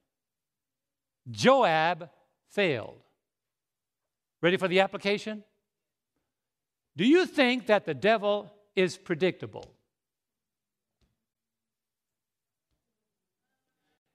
[1.29, 2.09] Joab
[2.49, 3.01] failed.
[4.47, 5.43] Ready for the application?
[6.95, 9.73] Do you think that the devil is predictable?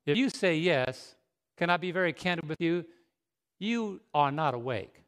[0.06, 1.16] If you say yes,
[1.58, 2.86] can I be very candid with you?
[3.58, 5.04] You are not awake.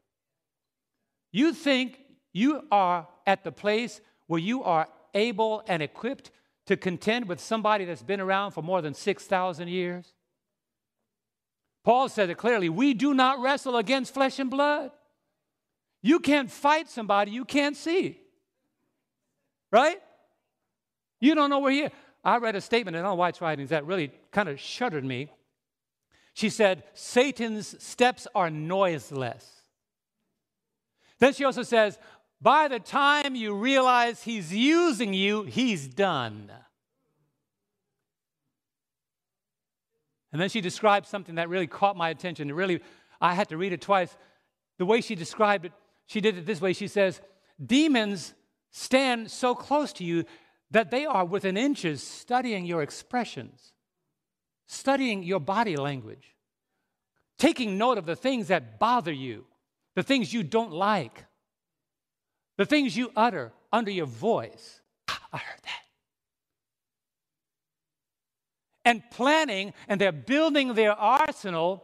[1.31, 6.29] You think you are at the place where you are able and equipped
[6.67, 10.13] to contend with somebody that's been around for more than 6,000 years?
[11.83, 14.91] Paul said it clearly we do not wrestle against flesh and blood.
[16.05, 18.19] You can't fight somebody you can't see.
[19.71, 19.97] Right?
[21.19, 21.91] You don't know where he is.
[22.23, 25.31] I read a statement in Ellen White's writings that really kind of shuddered me.
[26.35, 29.49] She said, Satan's steps are noiseless.
[31.17, 31.97] Then she also says,
[32.39, 36.51] by the time you realize he's using you, he's done.
[40.31, 42.51] And then she described something that really caught my attention.
[42.51, 42.81] It really,
[43.19, 44.15] I had to read it twice.
[44.77, 45.71] The way she described it,
[46.05, 46.73] she did it this way.
[46.73, 47.21] She says,
[47.63, 48.33] Demons
[48.71, 50.25] stand so close to you
[50.71, 53.73] that they are within inches studying your expressions,
[54.67, 56.35] studying your body language,
[57.37, 59.45] taking note of the things that bother you,
[59.95, 61.25] the things you don't like,
[62.57, 64.81] the things you utter under your voice.
[65.07, 65.81] I heard that.
[68.83, 71.83] And planning, and they're building their arsenal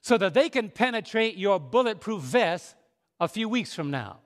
[0.00, 2.74] so that they can penetrate your bulletproof vest
[3.20, 4.18] a few weeks from now.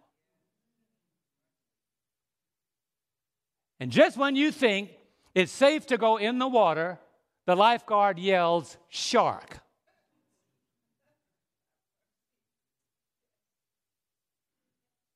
[3.81, 4.91] And just when you think
[5.35, 6.99] it's safe to go in the water,
[7.47, 9.59] the lifeguard yells, Shark.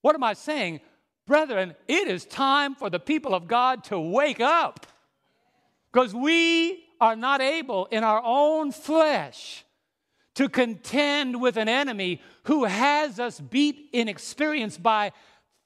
[0.00, 0.80] What am I saying?
[1.26, 4.86] Brethren, it is time for the people of God to wake up
[5.92, 9.64] because we are not able in our own flesh
[10.36, 15.12] to contend with an enemy who has us beat in experience by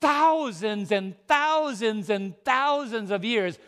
[0.00, 3.58] thousands and thousands and thousands of years.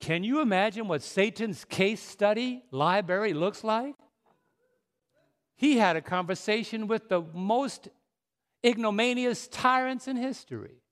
[0.00, 3.94] Can you imagine what Satan's case study library looks like?
[5.56, 7.88] He had a conversation with the most
[8.64, 10.82] ignominious tyrants in history.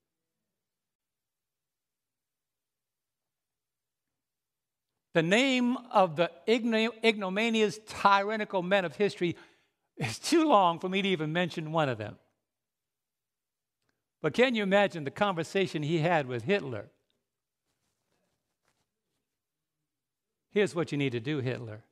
[5.13, 9.35] The name of the ignominious, tyrannical men of history
[9.97, 12.17] is too long for me to even mention one of them.
[14.21, 16.89] But can you imagine the conversation he had with Hitler?
[20.51, 21.83] Here's what you need to do, Hitler.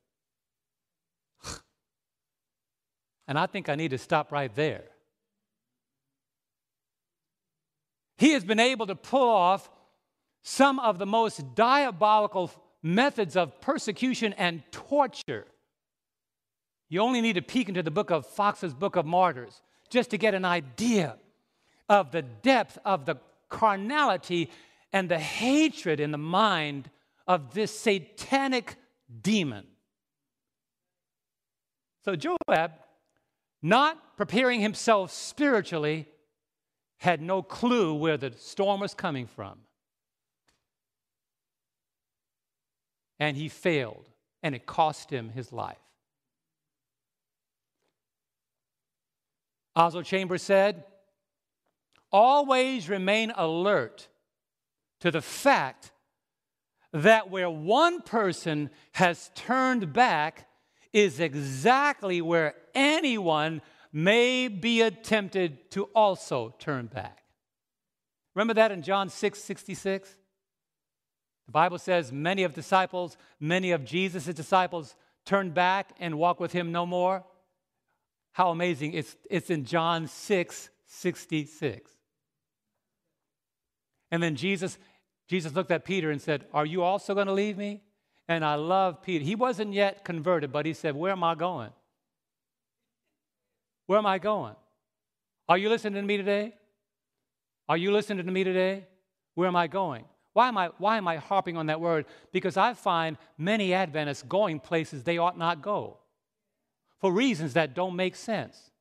[3.28, 4.84] and I think I need to stop right there.
[8.18, 9.70] He has been able to pull off
[10.44, 12.52] some of the most diabolical
[12.84, 15.48] methods of persecution and torture.
[16.90, 20.18] You only need to peek into the book of Foxe's Book of Martyrs just to
[20.18, 21.18] get an idea
[21.88, 23.18] of the depth of the
[23.48, 24.50] carnality
[24.92, 26.90] and the hatred in the mind
[27.28, 28.76] of this satanic
[29.22, 29.66] demon.
[32.04, 32.72] So Joab
[33.62, 36.08] not preparing himself spiritually,
[36.98, 39.60] had no clue where the storm was coming from.
[43.20, 44.08] And he failed,
[44.44, 45.78] and it cost him his life.
[49.76, 50.84] Oswald Chambers said,
[52.12, 54.08] Always remain alert
[55.02, 55.92] to the fact
[56.92, 60.48] that where one person has turned back
[60.92, 63.62] is exactly where anyone
[63.92, 67.20] may be tempted to also turn back.
[68.36, 70.16] Remember that in John 6 66?
[71.46, 74.96] The Bible says many of disciples, many of Jesus' disciples
[75.26, 77.24] turned back and walked with him no more.
[78.34, 78.94] How amazing.
[78.94, 81.92] It's, it's in John 6 66.
[84.12, 84.80] And then Jesus,
[85.28, 87.84] Jesus looked at Peter and said, Are you also going to leave me?
[88.28, 89.24] And I love Peter.
[89.24, 91.72] He wasn't yet converted, but he said, Where am I going?
[93.86, 94.56] Where am I going?
[95.48, 96.54] Are you listening to me today?
[97.68, 98.88] Are you listening to me today?
[99.36, 100.06] Where am I going?
[100.34, 102.06] Why am I, why am I harping on that word?
[102.32, 105.98] Because I find many Adventists going places they ought not go
[107.00, 108.72] for reasons that don't make sense.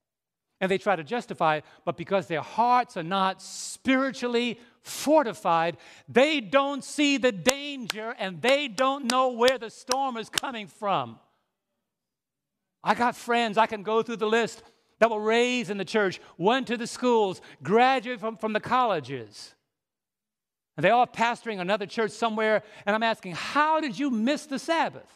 [0.61, 5.77] And they try to justify it, but because their hearts are not spiritually fortified,
[6.09, 11.19] they don't see the danger and they don't know where the storm is coming from.
[12.83, 14.62] I got friends, I can go through the list
[14.99, 19.55] that were raised in the church, went to the schools, graduated from, from the colleges.
[20.77, 22.62] And they all pastoring another church somewhere.
[22.87, 25.09] And I'm asking, how did you miss the Sabbath?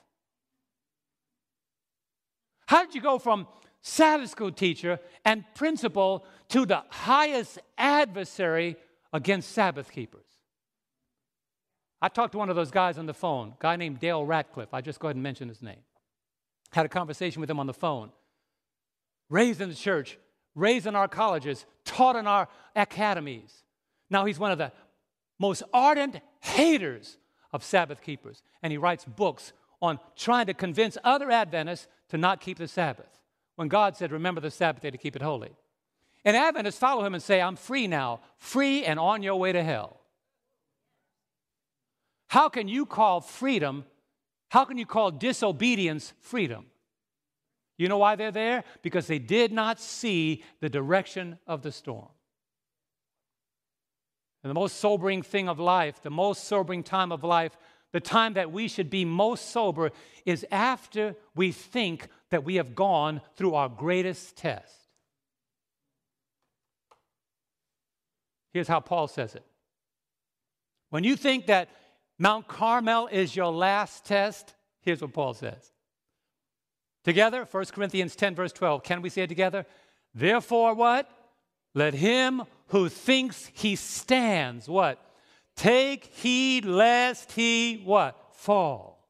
[2.73, 3.47] How did you go from
[3.83, 8.77] Sabbath school teacher and principal to the highest adversary
[9.13, 10.25] against Sabbath keepers?
[12.01, 14.69] I talked to one of those guys on the phone, guy named Dale Ratzlaff.
[14.73, 15.83] I just go ahead and mention his name.
[16.71, 18.11] Had a conversation with him on the phone
[19.29, 20.17] raised in the church,
[20.55, 23.65] raised in our colleges, taught in our academies.
[24.09, 24.73] Now he's one of the
[25.39, 27.19] most ardent haters
[27.53, 29.53] of Sabbath keepers, and he writes books
[29.83, 33.09] on trying to convince other Adventists to not keep the Sabbath
[33.57, 35.57] when God said, Remember the Sabbath day to keep it holy.
[36.27, 39.63] And Adventists follow him and say, I'm free now, free and on your way to
[39.63, 39.99] hell.
[42.29, 43.87] How can you call freedom,
[44.51, 46.67] how can you call disobedience freedom?
[47.79, 48.65] You know why they're there?
[48.83, 52.11] Because they did not see the direction of the storm.
[54.43, 57.57] And the most sobering thing of life, the most sobering time of life,
[57.93, 59.91] the time that we should be most sober
[60.25, 64.75] is after we think that we have gone through our greatest test.
[68.53, 69.45] Here's how Paul says it
[70.91, 71.69] When you think that
[72.19, 75.73] Mount Carmel is your last test, here's what Paul says
[77.05, 78.83] Together, 1 Corinthians 10, verse 12.
[78.83, 79.67] Can we say it together?
[80.15, 81.11] Therefore, what?
[81.75, 85.05] Let him who thinks he stands, what?
[85.57, 88.17] Take heed lest he, what?
[88.33, 89.07] Fall.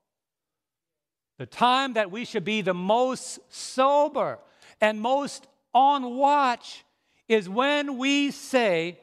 [1.39, 4.39] The time that we should be the most sober
[4.81, 6.85] and most on watch
[7.29, 8.99] is when we say,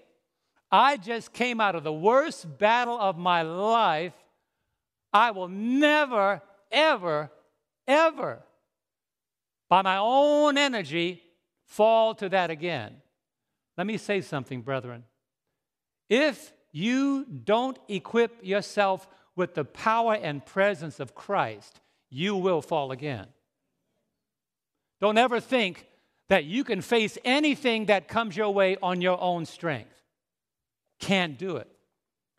[0.71, 4.13] I just came out of the worst battle of my life.
[5.11, 7.31] I will never, ever,
[7.87, 8.43] ever
[9.69, 11.21] by my own energy,
[11.65, 12.95] fall to that again.
[13.77, 15.03] Let me say something, brethren.
[16.09, 22.91] If you don't equip yourself with the power and presence of Christ, you will fall
[22.91, 23.27] again.
[24.99, 25.87] Don't ever think
[26.27, 30.03] that you can face anything that comes your way on your own strength.
[30.99, 31.69] Can't do it.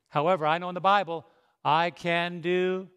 [0.08, 1.26] However, I know in the Bible,
[1.64, 2.88] I can do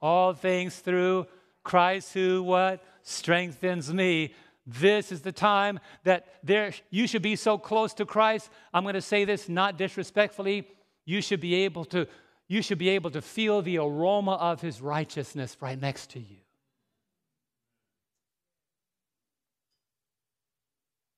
[0.00, 1.26] all things through
[1.62, 2.82] Christ who what?
[3.02, 4.34] Strengthens me.
[4.78, 8.50] This is the time that there you should be so close to Christ.
[8.72, 10.68] I'm going to say this not disrespectfully.
[11.04, 12.06] You should be able to
[12.46, 16.38] you should be able to feel the aroma of his righteousness right next to you.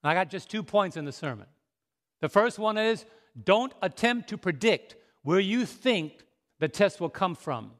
[0.03, 1.47] I got just two points in the sermon.
[2.21, 3.05] The first one is
[3.41, 6.25] don't attempt to predict where you think
[6.59, 7.71] the test will come from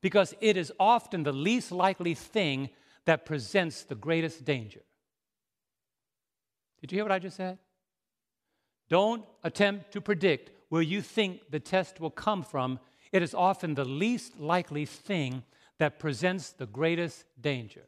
[0.00, 2.70] because it is often the least likely thing
[3.06, 4.82] that presents the greatest danger.
[6.80, 7.58] Did you hear what I just said?
[8.88, 12.78] Don't attempt to predict where you think the test will come from.
[13.12, 15.42] It is often the least likely thing
[15.78, 17.84] that presents the greatest danger.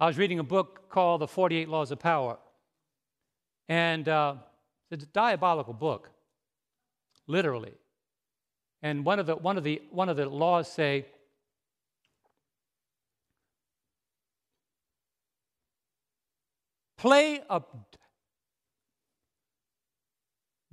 [0.00, 2.38] I was reading a book called The 48 Laws of Power,
[3.68, 4.34] and uh,
[4.90, 6.10] it's a diabolical book,
[7.26, 7.72] literally.
[8.82, 11.06] And one of the, one of the, one of the laws say,
[17.04, 17.60] play a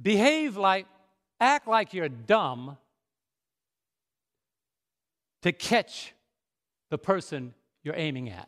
[0.01, 0.87] behave like
[1.41, 2.77] act like you're dumb
[5.41, 6.13] to catch
[6.89, 7.53] the person
[7.83, 8.47] you're aiming at.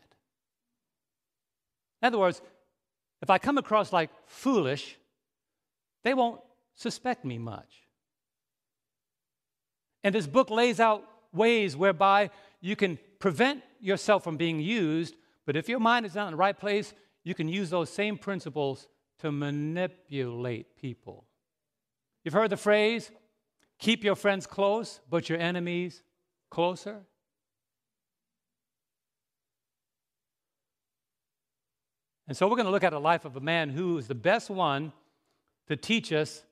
[2.02, 2.42] In other words,
[3.22, 4.98] if I come across like foolish,
[6.06, 6.40] they won't
[6.76, 7.82] suspect me much.
[10.06, 11.04] And this book lays out
[11.34, 12.30] ways whereby
[12.62, 15.16] you can prevent yourself from being used,
[15.46, 16.94] but if your mind is not in the right place,
[17.24, 18.88] you can use those same principles
[19.20, 21.26] to manipulate people.
[22.24, 23.12] You've heard the phrase,
[23.80, 26.04] keep your friends close, but your enemies
[26.50, 27.02] closer?
[32.28, 34.16] And so we're going to look at a life of a man who is the
[34.16, 34.94] best one
[35.68, 36.44] to teach us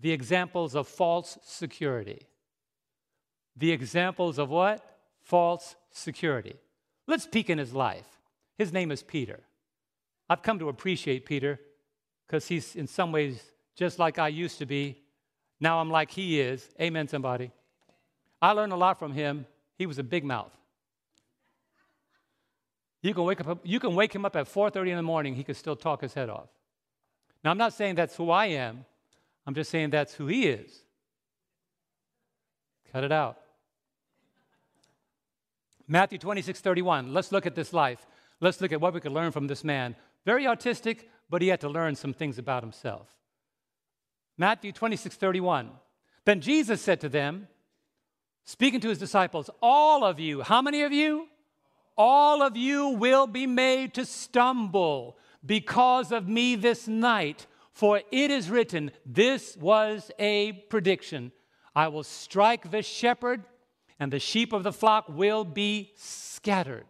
[0.00, 2.26] the examples of false security.
[3.56, 4.84] The examples of what?
[5.22, 6.56] False security.
[7.06, 8.06] Let's peek in his life.
[8.56, 9.40] His name is Peter.
[10.28, 11.58] I've come to appreciate Peter
[12.26, 13.42] because he's in some ways
[13.74, 15.02] just like I used to be.
[15.60, 16.68] Now I'm like he is.
[16.80, 17.50] Amen, somebody.
[18.40, 19.46] I learned a lot from him.
[19.76, 20.52] He was a big mouth.
[23.00, 25.44] You can wake, up, you can wake him up at 4.30 in the morning, he
[25.44, 26.48] could still talk his head off.
[27.44, 28.84] Now, I'm not saying that's who I am.
[29.46, 30.82] I'm just saying that's who he is.
[32.92, 33.38] Cut it out.
[35.86, 37.14] Matthew 26, 31.
[37.14, 38.04] Let's look at this life.
[38.40, 39.94] Let's look at what we could learn from this man.
[40.24, 43.08] Very artistic, but he had to learn some things about himself.
[44.36, 45.70] Matthew 26, 31.
[46.24, 47.48] Then Jesus said to them,
[48.44, 51.28] speaking to his disciples, All of you, how many of you?
[51.96, 57.46] All of you will be made to stumble because of me this night.
[57.72, 61.32] For it is written, This was a prediction.
[61.74, 63.44] I will strike the shepherd,
[63.98, 66.86] and the sheep of the flock will be scattered.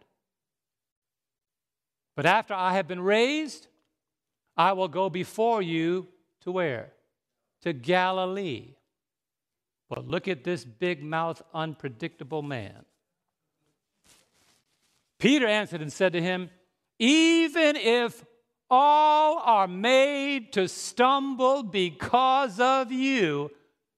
[2.19, 3.67] But after I have been raised,
[4.57, 6.09] I will go before you
[6.41, 6.91] to where?
[7.61, 8.75] To Galilee.
[9.87, 12.83] But look at this big mouth, unpredictable man.
[15.17, 16.49] Peter answered and said to him,
[16.99, 18.25] Even if
[18.69, 23.49] all are made to stumble because of you,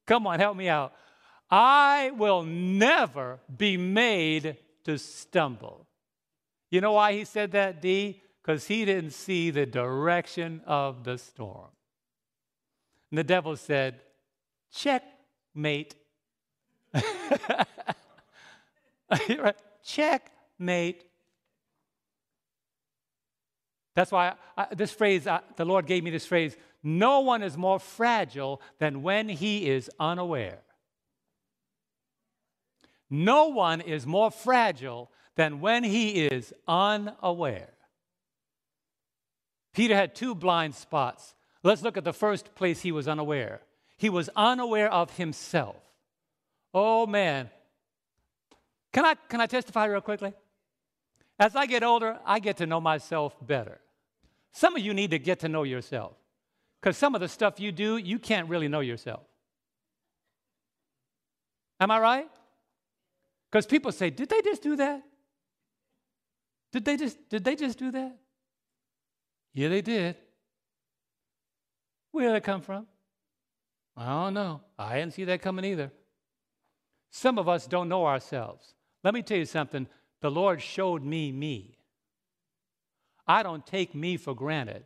[0.05, 0.93] come on, help me out.
[1.49, 5.87] I will never be made to stumble.
[6.71, 8.23] You know why he said that, D?
[8.41, 11.67] Because he didn't see the direction of the storm.
[13.11, 13.99] And the devil said,
[14.73, 15.95] Checkmate.
[19.83, 21.03] Checkmate.
[23.93, 27.57] That's why I, this phrase, I, the Lord gave me this phrase no one is
[27.57, 30.59] more fragile than when he is unaware.
[33.09, 37.69] No one is more fragile than when he is unaware.
[39.73, 41.33] Peter had two blind spots.
[41.63, 43.61] Let's look at the first place he was unaware.
[43.97, 45.77] He was unaware of himself.
[46.73, 47.49] Oh man.
[48.91, 50.33] Can I, can I testify real quickly?
[51.39, 53.79] As I get older, I get to know myself better.
[54.51, 56.13] Some of you need to get to know yourself
[56.81, 59.21] because some of the stuff you do, you can't really know yourself.
[61.79, 62.29] Am I right?
[63.49, 65.01] Because people say, Did they just do that?
[66.71, 68.17] Did they just did they just do that?
[69.53, 70.15] Yeah, they did.
[72.11, 72.87] Where did it come from?
[73.95, 74.61] I don't know.
[74.79, 75.91] I didn't see that coming either.
[77.09, 78.73] Some of us don't know ourselves.
[79.03, 79.87] Let me tell you something.
[80.21, 81.77] The Lord showed me me.
[83.27, 84.85] I don't take me for granted.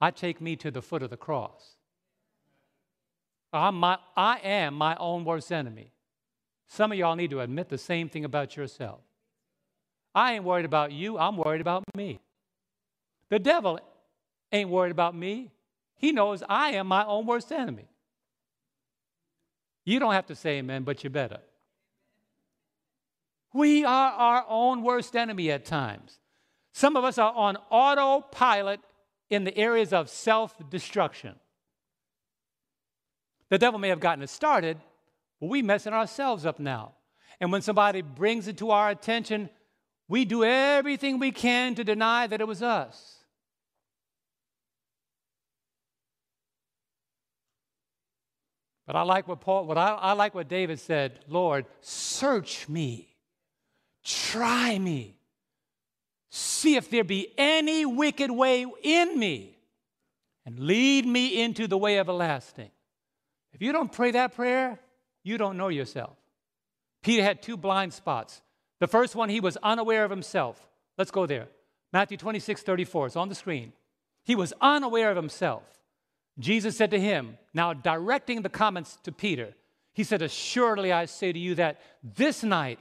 [0.00, 1.76] I take me to the foot of the cross.
[3.52, 5.92] I'm my, I am my own worst enemy.
[6.66, 9.00] Some of y'all need to admit the same thing about yourself.
[10.14, 12.20] I ain't worried about you, I'm worried about me.
[13.30, 13.80] The devil
[14.52, 15.50] ain't worried about me.
[15.96, 17.88] He knows I am my own worst enemy.
[19.84, 21.40] You don't have to say amen, but you better.
[23.52, 26.18] We are our own worst enemy at times.
[26.72, 28.80] Some of us are on autopilot
[29.30, 31.36] in the areas of self destruction.
[33.50, 34.78] The devil may have gotten us started,
[35.40, 36.94] but we messing ourselves up now.
[37.40, 39.50] And when somebody brings it to our attention,
[40.08, 43.18] we do everything we can to deny that it was us.
[48.86, 53.14] But I like what Paul, what I, I like what David said, Lord, search me
[54.04, 55.16] Try me.
[56.30, 59.56] See if there be any wicked way in me,
[60.44, 62.70] and lead me into the way everlasting.
[63.54, 64.78] If you don't pray that prayer,
[65.22, 66.16] you don't know yourself.
[67.02, 68.42] Peter had two blind spots.
[68.84, 70.68] The first one, he was unaware of himself.
[70.98, 71.48] Let's go there.
[71.90, 73.06] Matthew 26, 34.
[73.06, 73.72] It's on the screen.
[74.24, 75.62] He was unaware of himself.
[76.38, 79.54] Jesus said to him, now directing the comments to Peter,
[79.94, 82.78] he said, Assuredly I say to you that this night,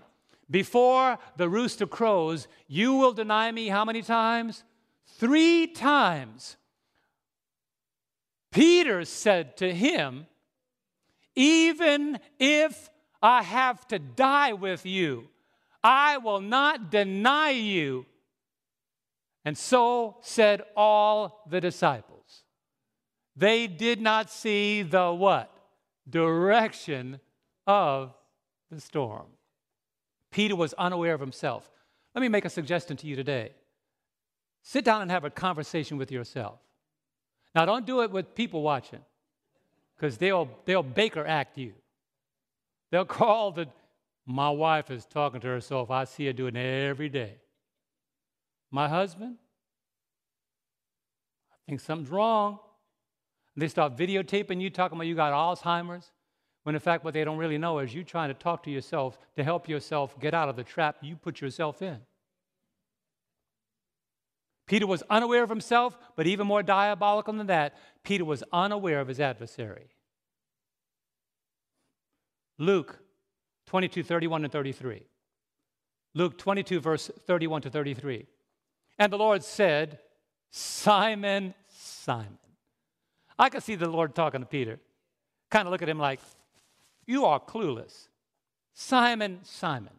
[0.51, 4.65] before the rooster crows, you will deny me how many times?
[5.05, 6.57] Three times.
[8.51, 10.27] Peter said to him,
[11.33, 12.89] Even if
[13.21, 15.29] I have to die with you,
[15.83, 18.05] I will not deny you.
[19.45, 22.43] And so said all the disciples.
[23.35, 25.51] They did not see the what?
[26.09, 27.19] Direction
[27.67, 28.13] of
[28.71, 29.25] the storm.
[30.31, 31.69] Peter was unaware of himself.
[32.15, 33.51] Let me make a suggestion to you today.
[34.61, 36.59] Sit down and have a conversation with yourself.
[37.53, 39.01] Now, don't do it with people watching,
[39.95, 41.73] because they'll, they'll Baker act you.
[42.91, 43.67] They'll call the,
[44.25, 45.91] my wife is talking to herself.
[45.91, 47.37] I see her doing it every day.
[48.71, 49.37] My husband,
[51.51, 52.59] I think something's wrong.
[53.55, 56.11] They start videotaping you talking about you got Alzheimer's,
[56.63, 59.19] when in fact, what they don't really know is you trying to talk to yourself
[59.35, 61.99] to help yourself get out of the trap you put yourself in.
[64.65, 69.09] Peter was unaware of himself, but even more diabolical than that, Peter was unaware of
[69.09, 69.89] his adversary.
[72.57, 73.02] Luke
[73.73, 75.01] 22, 31 and 33.
[76.13, 78.27] Luke 22, verse 31 to 33.
[78.99, 79.97] And the Lord said,
[80.51, 82.37] Simon, Simon.
[83.39, 84.79] I could see the Lord talking to Peter.
[85.49, 86.19] Kind of look at him like,
[87.07, 88.09] You are clueless.
[88.75, 89.93] Simon, Simon.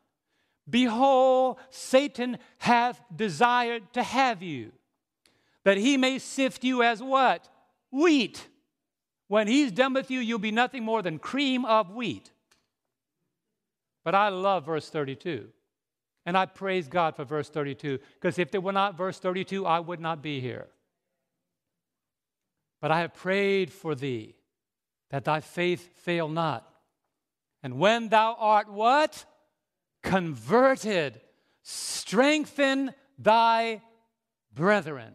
[0.70, 4.70] Behold, Satan hath desired to have you,
[5.64, 7.48] that he may sift you as what?
[7.90, 8.46] Wheat.
[9.26, 12.30] When he's done with you, you'll be nothing more than cream of wheat.
[14.04, 15.48] But I love verse 32.
[16.26, 19.80] And I praise God for verse 32, because if there were not verse 32, I
[19.80, 20.68] would not be here.
[22.80, 24.34] But I have prayed for thee,
[25.10, 26.66] that thy faith fail not.
[27.62, 29.26] And when thou art what?
[30.04, 31.20] converted,
[31.62, 33.82] strengthen thy
[34.52, 35.14] brethren.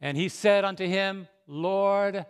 [0.00, 2.24] And he said unto him, Lord,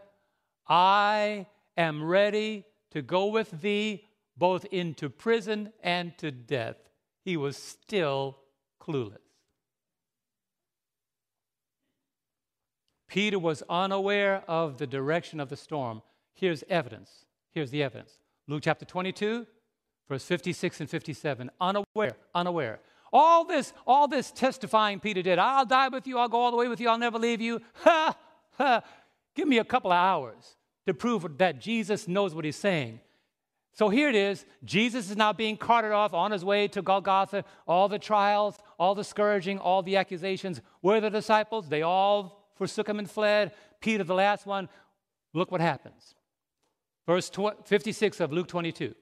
[0.66, 1.46] I
[1.76, 4.04] am ready to go with thee
[4.36, 6.76] both into prison and to death.
[7.24, 8.38] He was still
[8.80, 9.18] clueless.
[13.08, 16.00] Peter was unaware of the direction of the storm.
[16.32, 17.26] Here's evidence.
[17.50, 18.18] Here's the evidence.
[18.48, 19.46] Luke chapter 22,
[20.08, 21.50] verse 56 and 57.
[21.60, 22.80] Unaware, unaware.
[23.12, 25.38] All this, all this testifying Peter did.
[25.38, 27.60] I'll die with you, I'll go all the way with you, I'll never leave you.
[27.84, 28.16] Ha,
[28.52, 28.82] ha.
[29.34, 30.56] Give me a couple of hours
[30.86, 33.00] to prove that Jesus knows what he's saying.
[33.74, 34.44] So here it is.
[34.64, 37.44] Jesus is now being carted off on his way to Golgotha.
[37.66, 40.60] All the trials, all the scourging, all the accusations.
[40.82, 41.68] Where the disciples?
[41.68, 43.52] They all forsook him and fled.
[43.80, 44.68] Peter, the last one.
[45.32, 46.14] Look what happens.
[47.06, 47.30] Verse
[47.64, 48.94] 56 of Luke 22.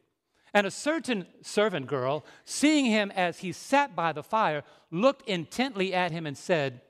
[0.55, 5.93] And a certain servant girl, seeing him as he sat by the fire, looked intently
[5.95, 6.81] at him and said,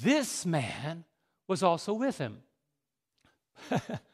[0.00, 1.04] This man
[1.46, 2.38] was also with him.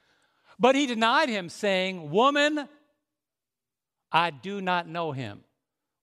[0.58, 2.68] but he denied him, saying, Woman,
[4.12, 5.40] I do not know him.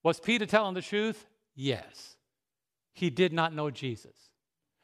[0.03, 1.25] Was Peter telling the truth?
[1.55, 2.15] Yes.
[2.93, 4.31] He did not know Jesus.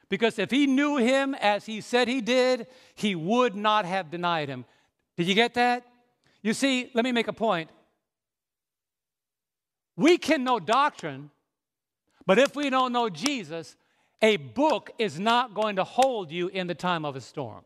[0.08, 4.48] Because if he knew him as he said he did, he would not have denied
[4.48, 4.64] him.
[5.16, 5.84] Did you get that?
[6.42, 7.70] You see, let me make a point.
[9.96, 11.30] We can know doctrine,
[12.24, 13.76] but if we don't know Jesus,
[14.22, 17.64] a book is not going to hold you in the time of a storm,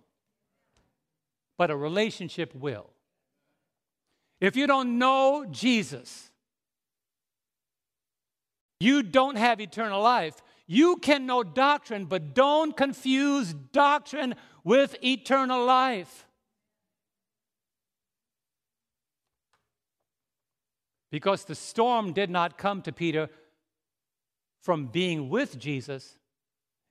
[1.59, 2.91] but a relationship will.
[4.41, 6.31] If you don't know Jesus,
[8.81, 10.43] you don't have eternal life.
[10.67, 14.35] You can know doctrine, but don't confuse doctrine
[14.65, 16.27] with eternal life.
[21.11, 23.29] Because the storm did not come to Peter
[24.61, 26.19] from being with Jesus,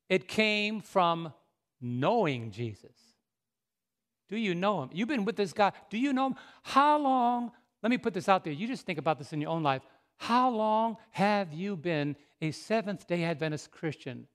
[0.07, 1.34] it came from
[1.82, 3.11] knowing Jesus.
[4.32, 4.90] Do you know him?
[4.94, 5.74] You've been with this guy.
[5.90, 6.36] Do you know him?
[6.64, 7.52] How long?
[7.84, 8.54] Let me put this out there.
[8.54, 9.82] You just think about this in your own life.
[10.18, 14.28] How long have you been a Seventh day Adventist Christian?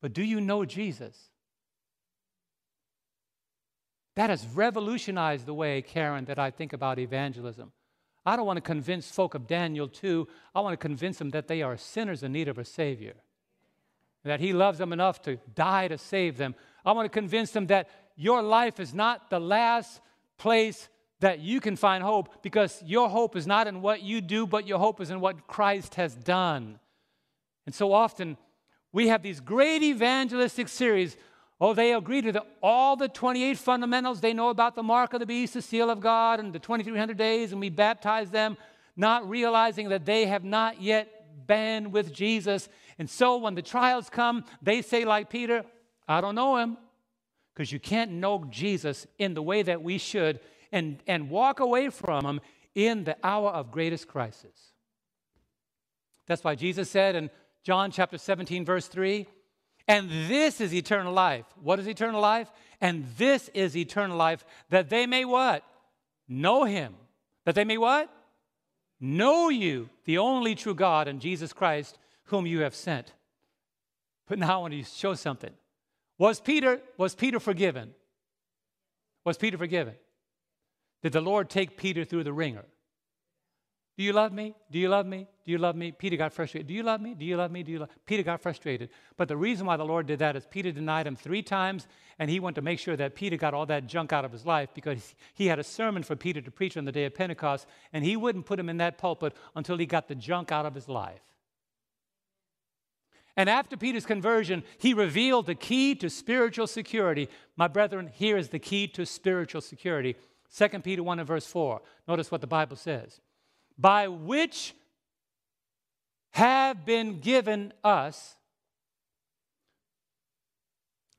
[0.00, 1.16] But do you know Jesus?
[4.16, 7.70] That has revolutionized the way, Karen, that I think about evangelism.
[8.26, 10.26] I don't want to convince folk of Daniel 2.
[10.52, 13.14] I want to convince them that they are sinners in need of a Savior,
[14.24, 16.54] that He loves them enough to die to save them.
[16.84, 20.00] I want to convince them that your life is not the last
[20.38, 20.88] place
[21.20, 24.66] that you can find hope because your hope is not in what you do, but
[24.66, 26.80] your hope is in what Christ has done.
[27.64, 28.36] And so often
[28.92, 31.16] we have these great evangelistic series.
[31.60, 34.20] Oh, they agree to the, all the 28 fundamentals.
[34.20, 37.16] They know about the mark of the beast, the seal of God, and the 2300
[37.16, 38.56] days, and we baptize them,
[38.96, 42.68] not realizing that they have not yet been with Jesus.
[42.98, 45.64] And so when the trials come, they say, like Peter,
[46.08, 46.76] I don't know him.
[47.54, 51.90] Because you can't know Jesus in the way that we should and, and walk away
[51.90, 52.40] from him
[52.74, 54.72] in the hour of greatest crisis.
[56.26, 57.30] That's why Jesus said in
[57.62, 59.26] John chapter 17, verse 3,
[59.88, 61.44] and this is eternal life.
[61.60, 62.50] What is eternal life?
[62.80, 65.64] And this is eternal life, that they may what?
[66.28, 66.94] Know him.
[67.44, 68.08] That they may what?
[69.04, 73.12] Know you, the only true God, and Jesus Christ, whom you have sent.
[74.28, 75.50] But now I want to show something.
[76.18, 77.94] Was Peter, was Peter forgiven?
[79.24, 79.94] Was Peter forgiven?
[81.02, 82.64] Did the Lord take Peter through the wringer?
[83.98, 84.54] Do you love me?
[84.70, 85.26] Do you love me?
[85.44, 85.90] Do you love me?
[85.90, 86.68] Peter got frustrated.
[86.68, 87.14] Do you love me?
[87.14, 87.64] Do you love me?
[87.64, 88.90] Do you love Peter got frustrated.
[89.16, 91.88] But the reason why the Lord did that is Peter denied him three times,
[92.18, 94.46] and he wanted to make sure that Peter got all that junk out of his
[94.46, 97.66] life because he had a sermon for Peter to preach on the day of Pentecost,
[97.92, 100.74] and he wouldn't put him in that pulpit until he got the junk out of
[100.74, 101.22] his life.
[103.36, 107.28] And after Peter's conversion, he revealed the key to spiritual security.
[107.56, 110.16] My brethren, here is the key to spiritual security.
[110.54, 111.80] 2 Peter 1 and verse 4.
[112.06, 113.20] Notice what the Bible says.
[113.78, 114.74] By which
[116.32, 118.36] have been given us,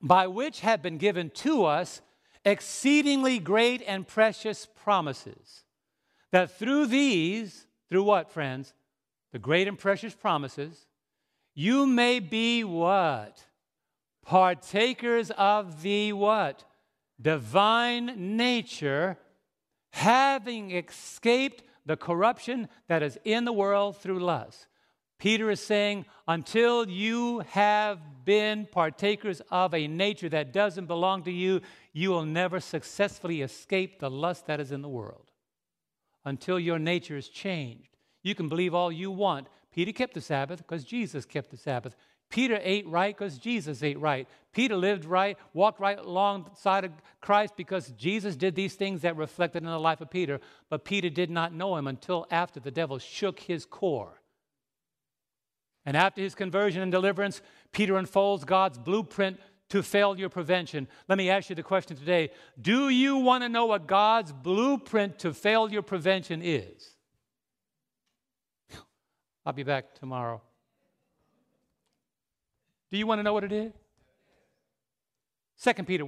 [0.02, 2.00] by which have been given to us
[2.44, 5.64] exceedingly great and precious promises,
[6.30, 8.74] that through these, through what, friends?
[9.32, 10.86] The great and precious promises,
[11.54, 13.44] you may be what?
[14.24, 16.64] Partakers of the what?
[17.20, 19.16] Divine nature
[19.92, 24.66] having escaped the corruption that is in the world through lust.
[25.24, 31.32] Peter is saying, until you have been partakers of a nature that doesn't belong to
[31.32, 31.62] you,
[31.94, 35.30] you will never successfully escape the lust that is in the world.
[36.26, 37.96] Until your nature is changed.
[38.22, 39.46] You can believe all you want.
[39.74, 41.96] Peter kept the Sabbath because Jesus kept the Sabbath.
[42.28, 44.28] Peter ate right because Jesus ate right.
[44.52, 49.62] Peter lived right, walked right alongside of Christ because Jesus did these things that reflected
[49.62, 50.38] in the life of Peter.
[50.68, 54.20] But Peter did not know him until after the devil shook his core.
[55.86, 59.38] And after his conversion and deliverance, Peter unfolds God's blueprint
[59.70, 60.88] to failure prevention.
[61.08, 62.30] Let me ask you the question today
[62.60, 66.96] Do you want to know what God's blueprint to failure prevention is?
[69.46, 70.40] I'll be back tomorrow.
[72.90, 73.72] Do you want to know what it is?
[75.56, 76.06] Second Peter,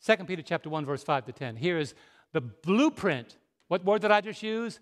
[0.00, 1.56] Second Peter chapter 1, verse 5 to 10.
[1.56, 1.94] Here is
[2.32, 3.36] the blueprint.
[3.68, 4.80] What word did I just use?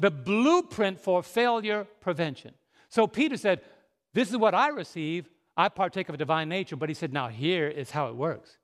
[0.00, 2.52] The blueprint for failure prevention.
[2.88, 3.60] So Peter said,
[4.14, 5.28] This is what I receive.
[5.56, 6.76] I partake of a divine nature.
[6.76, 8.58] But he said, Now here is how it works.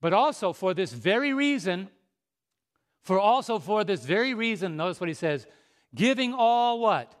[0.00, 1.88] But also for this very reason,
[3.02, 5.46] for also for this very reason, notice what he says,
[5.94, 7.14] giving all what?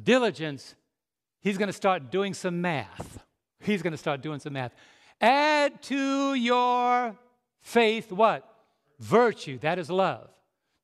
[0.00, 0.74] Diligence,
[1.40, 3.22] he's going to start doing some math.
[3.60, 4.72] He's going to start doing some math.
[5.20, 7.16] Add to your
[7.60, 8.48] faith what?
[8.98, 9.58] Virtue.
[9.58, 10.28] That is love.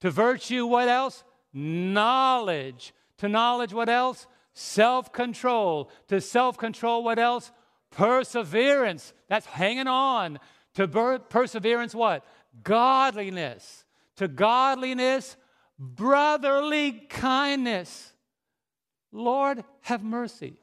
[0.01, 1.23] To virtue, what else?
[1.53, 2.93] Knowledge.
[3.19, 4.27] To knowledge, what else?
[4.55, 5.91] Self control.
[6.09, 7.51] To self control, what else?
[7.91, 9.13] Perseverance.
[9.29, 10.39] That's hanging on.
[10.75, 12.25] To ber- perseverance, what?
[12.63, 13.85] Godliness.
[14.17, 15.37] To godliness,
[15.79, 18.13] brotherly kindness.
[19.11, 20.59] Lord, have mercy.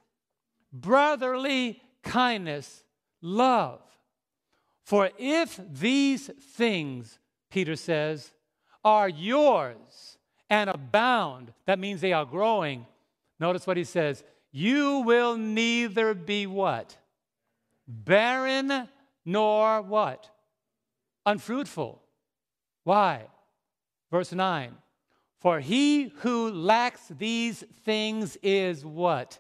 [0.72, 2.84] Brotherly kindness,
[3.22, 3.82] love.
[4.84, 7.20] For if these things,
[7.52, 8.32] Peter says,
[8.84, 10.18] are yours
[10.50, 12.86] and abound, that means they are growing.
[13.40, 16.98] Notice what he says you will neither be what?
[17.88, 18.88] Barren
[19.26, 20.30] nor what?
[21.26, 22.02] Unfruitful.
[22.84, 23.28] Why?
[24.12, 24.76] Verse 9.
[25.40, 29.40] For he who lacks these things is what?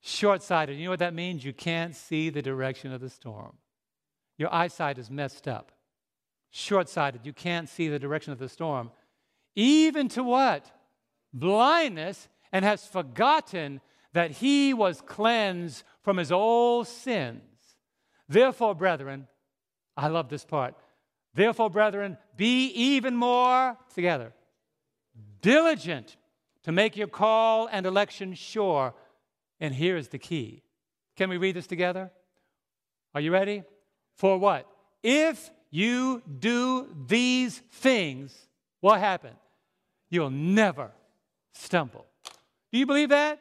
[0.00, 0.76] Short sighted.
[0.76, 1.44] You know what that means?
[1.44, 3.56] You can't see the direction of the storm.
[4.36, 5.72] Your eyesight is messed up.
[6.50, 7.22] Short sighted.
[7.24, 8.90] You can't see the direction of the storm.
[9.56, 10.70] Even to what?
[11.32, 13.82] Blindness, and has forgotten
[14.14, 17.42] that he was cleansed from his old sins.
[18.26, 19.28] Therefore, brethren,
[19.94, 20.74] I love this part.
[21.34, 24.32] Therefore, brethren, be even more together
[25.44, 26.16] diligent
[26.62, 28.94] to make your call and election sure.
[29.60, 30.62] And here is the key.
[31.16, 32.10] Can we read this together?
[33.14, 33.62] Are you ready?
[34.16, 34.66] For what?
[35.02, 38.48] If you do these things,
[38.80, 39.36] what happened?
[40.08, 40.92] You'll never
[41.52, 42.06] stumble.
[42.74, 43.38] Do you believe that?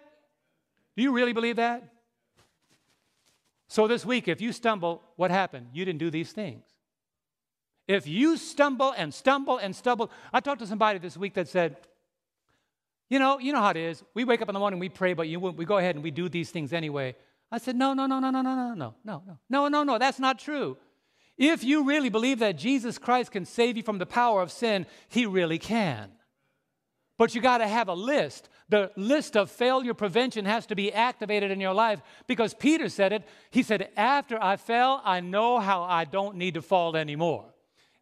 [0.95, 1.81] Do you really believe that?
[3.67, 5.69] So, this week, if you stumble, what happened?
[5.73, 6.61] You didn't do these things.
[7.87, 11.77] If you stumble and stumble and stumble, I talked to somebody this week that said,
[13.09, 14.03] you know, you know how it is.
[14.13, 16.11] We wake up in the morning, we pray, but you, we go ahead and we
[16.11, 17.15] do these things anyway.
[17.51, 19.97] I said, no, no, no, no, no, no, no, no, no, no, no, no, no,
[19.97, 20.77] that's not true.
[21.39, 24.85] If you really believe that Jesus Christ can save you from the power of sin,
[25.09, 26.11] he really can.
[27.17, 28.49] But you got to have a list.
[28.73, 33.13] The list of failure prevention has to be activated in your life because Peter said
[33.13, 33.23] it.
[33.51, 37.45] He said, After I fell, I know how I don't need to fall anymore.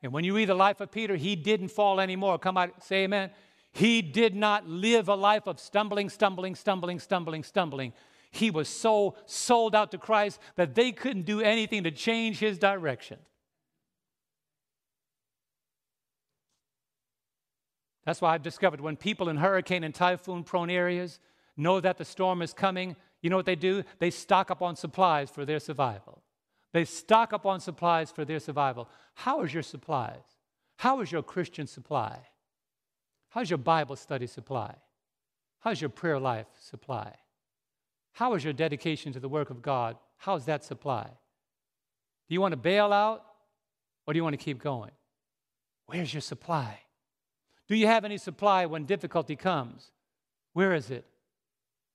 [0.02, 2.40] And when you read the life of Peter, he didn't fall anymore.
[2.40, 3.32] Come out, say amen.
[3.74, 7.92] He did not live a life of stumbling, stumbling, stumbling, stumbling, stumbling.
[8.32, 12.58] He was so sold out to Christ that they couldn't do anything to change his
[12.58, 13.18] direction.
[18.06, 21.20] That's why I've discovered when people in hurricane and typhoon prone areas
[21.56, 23.84] know that the storm is coming, you know what they do?
[24.00, 26.24] They stock up on supplies for their survival.
[26.74, 28.90] They stock up on supplies for their survival.
[29.14, 30.24] How is your supplies?
[30.78, 32.18] How is your Christian supply?
[33.30, 34.76] How's your Bible study supply?
[35.60, 37.14] How's your prayer life supply?
[38.14, 39.98] How is your dedication to the work of God?
[40.18, 41.06] How's that supply?
[41.06, 43.24] Do you want to bail out
[44.06, 44.92] or do you want to keep going?
[45.86, 46.80] Where's your supply?
[47.72, 49.94] Do you have any supply when difficulty comes?
[50.52, 51.06] Where is it?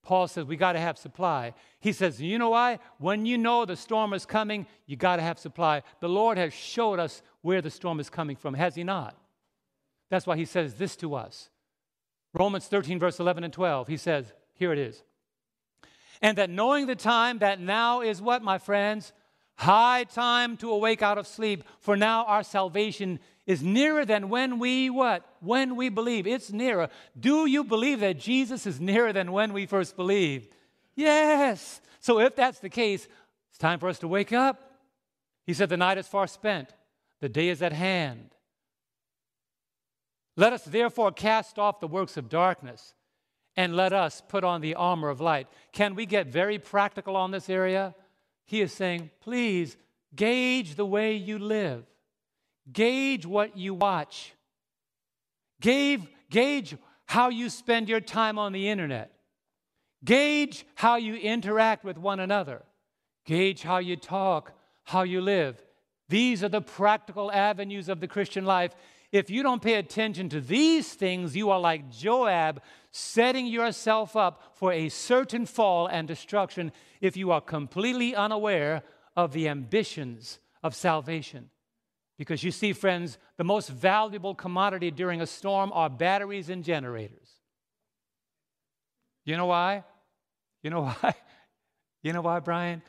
[0.02, 1.52] Paul says we got to have supply.
[1.80, 2.78] He says, you know why?
[2.96, 5.82] When you know the storm is coming, you got to have supply.
[6.00, 9.18] The Lord has showed us where the storm is coming from, has He not?
[10.08, 11.50] That's why He says this to us.
[12.32, 15.04] Romans 13, verse 11 and 12, He says, here it is.
[16.22, 19.12] And that knowing the time that now is what, my friends?
[19.56, 24.58] High time to awake out of sleep, for now our salvation is nearer than when
[24.58, 25.24] we what?
[25.40, 26.26] When we believe.
[26.26, 26.88] It's nearer.
[27.18, 30.48] Do you believe that Jesus is nearer than when we first believed?
[30.94, 31.80] Yes.
[32.00, 33.08] So if that's the case,
[33.50, 34.72] it's time for us to wake up.
[35.46, 36.70] He said, The night is far spent,
[37.20, 38.34] the day is at hand.
[40.36, 42.92] Let us therefore cast off the works of darkness
[43.56, 45.48] and let us put on the armor of light.
[45.72, 47.94] Can we get very practical on this area?
[48.46, 49.76] He is saying, please
[50.14, 51.84] gauge the way you live.
[52.72, 54.32] Gauge what you watch.
[55.60, 56.76] Gauge, gauge
[57.06, 59.12] how you spend your time on the internet.
[60.04, 62.62] Gauge how you interact with one another.
[63.24, 64.52] Gauge how you talk,
[64.84, 65.60] how you live.
[66.08, 68.74] These are the practical avenues of the Christian life.
[69.16, 72.60] If you don't pay attention to these things, you are like Joab,
[72.90, 78.82] setting yourself up for a certain fall and destruction if you are completely unaware
[79.16, 81.48] of the ambitions of salvation.
[82.18, 87.30] Because you see, friends, the most valuable commodity during a storm are batteries and generators.
[89.24, 89.84] You know why?
[90.62, 91.14] You know why?
[92.02, 92.82] You know why, Brian?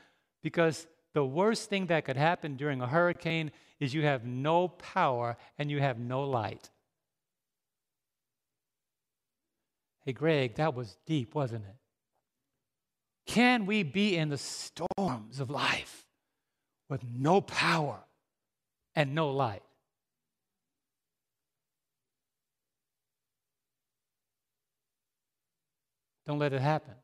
[0.43, 5.37] Because the worst thing that could happen during a hurricane is you have no power
[5.57, 6.69] and you have no light.
[10.05, 11.75] Hey, Greg, that was deep, wasn't it?
[13.25, 16.07] Can we be in the storms of life
[16.89, 17.99] with no power
[18.95, 19.63] and no light.
[26.25, 26.95] Don't let it happen.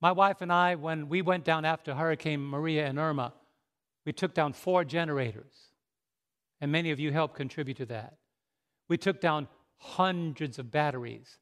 [0.00, 3.32] My wife and I, when we went down after Hurricane Maria and Irma,
[4.06, 5.54] we took down four generators.
[6.60, 8.16] And many of you helped contribute to that.
[8.88, 11.38] We took down hundreds of batteries,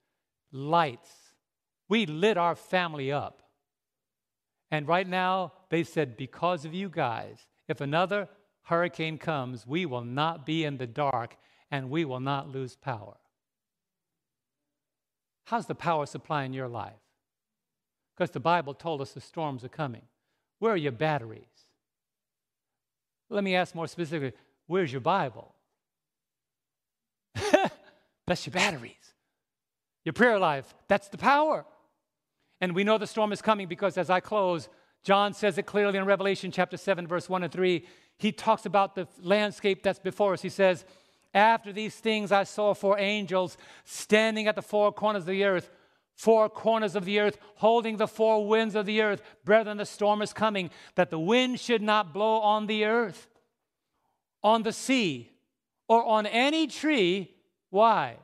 [0.53, 1.11] lights.
[1.89, 3.43] We lit our family up.
[4.71, 8.29] And right now, they said, because of you guys, if another
[8.63, 11.37] hurricane comes, we will not be in the dark
[11.71, 13.17] and we will not lose power.
[15.45, 16.95] How's the power supply in your life?
[18.17, 20.03] Because the Bible told us the storms are coming.
[20.59, 21.45] Where are your batteries?
[23.29, 25.55] Let me ask more specifically where's your Bible?
[28.27, 28.93] that's your batteries.
[30.05, 31.67] Your prayer life, that's the power.
[32.61, 34.69] And we know the storm is coming because as I close,
[35.03, 37.85] John says it clearly in Revelation chapter 7, verse 1 and 3.
[38.19, 40.43] He talks about the landscape that's before us.
[40.43, 40.85] He says,
[41.35, 45.71] After these things I saw four angels standing at the four corners of the earth,
[46.17, 49.23] four corners of the earth, holding the four winds of the earth.
[49.45, 53.29] Brethren, the storm is coming, that the wind should not blow on the earth,
[54.43, 55.31] on the sea,
[55.89, 57.35] or on any tree.
[57.71, 58.17] Why?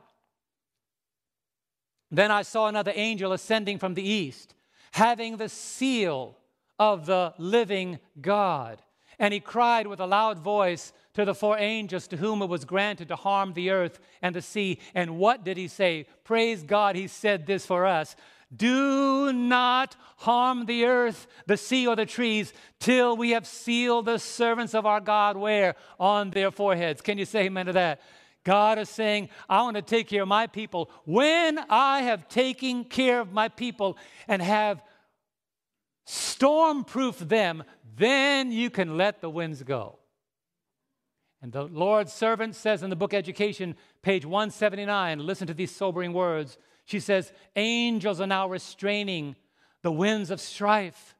[2.11, 4.55] Then I saw another angel ascending from the east,
[4.91, 6.37] having the seal
[6.79, 8.81] of the living God.
[9.19, 12.65] And he cried with a loud voice to the four angels to whom it was
[12.65, 14.79] granted to harm the earth and the sea.
[14.95, 16.07] And what did he say?
[16.23, 18.15] Praise God, he said this for us.
[18.55, 24.19] Do not harm the earth, the sea, or the trees till we have sealed the
[24.19, 25.75] servants of our God where?
[25.99, 27.01] On their foreheads.
[27.01, 28.01] Can you say amen to that?
[28.43, 30.91] God is saying, I want to take care of my people.
[31.05, 33.97] When I have taken care of my people
[34.27, 34.81] and have
[36.05, 37.63] storm-proof them,
[37.95, 39.99] then you can let the winds go.
[41.43, 46.13] And the Lord's servant says in the book Education, page 179, listen to these sobering
[46.13, 46.57] words.
[46.85, 49.35] She says, Angels are now restraining
[49.81, 51.15] the winds of strife,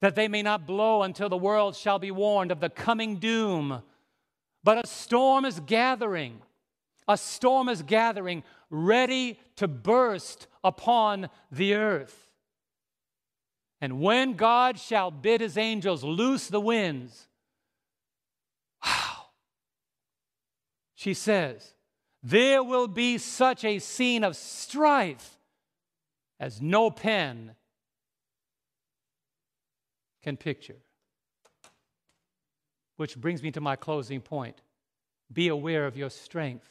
[0.00, 3.82] that they may not blow until the world shall be warned of the coming doom.
[4.62, 6.40] But a storm is gathering,
[7.08, 12.28] a storm is gathering, ready to burst upon the earth.
[13.80, 17.27] And when God shall bid his angels loose the winds,
[20.98, 21.74] she says,
[22.24, 25.38] there will be such a scene of strife
[26.40, 27.54] as no pen
[30.24, 30.74] can picture.
[32.96, 34.60] Which brings me to my closing point.
[35.32, 36.68] Be aware of your strength.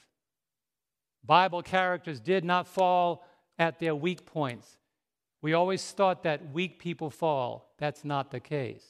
[1.24, 3.26] Bible characters did not fall
[3.58, 4.76] at their weak points.
[5.42, 7.74] We always thought that weak people fall.
[7.78, 8.84] That's not the case.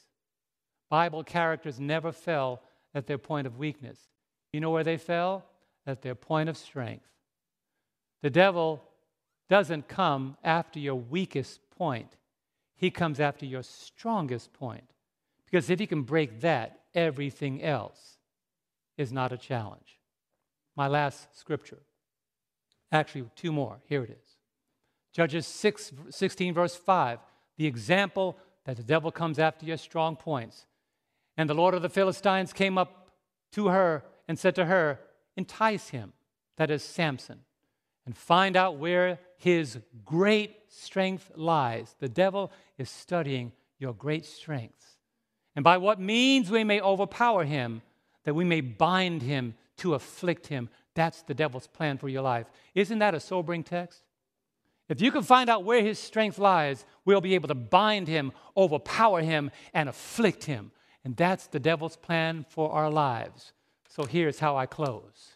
[0.89, 2.63] Bible characters never fell
[2.95, 3.99] at their point of weakness.
[4.57, 5.45] You know where they fell?
[5.85, 7.05] At their point of strength.
[8.23, 8.83] The devil
[9.49, 12.17] doesn't come after your weakest point,
[12.75, 14.89] he comes after your strongest point.
[15.45, 18.17] Because if he can break that, everything else
[18.97, 19.99] is not a challenge.
[20.75, 21.83] My last scripture.
[22.91, 23.77] Actually, two more.
[23.85, 24.37] Here it is.
[25.13, 27.19] Judges 6, 16, verse 5,
[27.57, 28.35] the example
[28.65, 30.65] that the devil comes after your strong points.
[31.37, 33.11] And the Lord of the Philistines came up
[33.51, 34.99] to her and said to her,
[35.35, 36.13] Entice him,
[36.57, 37.39] that is Samson,
[38.05, 41.95] and find out where his great strength lies.
[41.99, 44.97] The devil is studying your great strengths.
[45.55, 47.81] And by what means we may overpower him,
[48.23, 50.69] that we may bind him to afflict him.
[50.95, 52.47] That's the devil's plan for your life.
[52.75, 54.03] Isn't that a sobering text?
[54.89, 58.31] If you can find out where his strength lies, we'll be able to bind him,
[58.55, 60.71] overpower him, and afflict him.
[61.03, 63.53] And that's the devil's plan for our lives.
[63.87, 65.31] So here's how I close.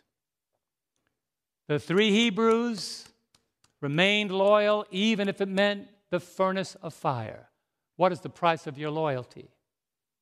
[1.67, 3.05] The three Hebrews
[3.79, 7.49] remained loyal even if it meant the furnace of fire.
[7.95, 9.49] What is the price of your loyalty?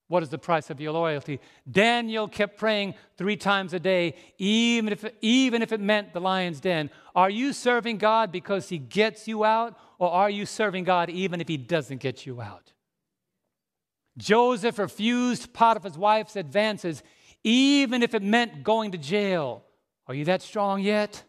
[0.09, 1.39] What is the price of your loyalty?
[1.69, 6.59] Daniel kept praying three times a day, even if, even if it meant the lion's
[6.59, 6.89] den.
[7.15, 11.41] Are you serving God because he gets you out, or are you serving God even
[11.41, 12.73] if he doesn't get you out?
[14.17, 17.03] Joseph refused Potiphar's wife's advances,
[17.43, 19.63] even if it meant going to jail.
[20.07, 21.23] Are you that strong yet?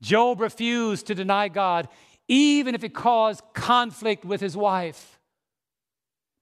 [0.00, 1.88] Job refused to deny God,
[2.28, 5.18] even if it caused conflict with his wife.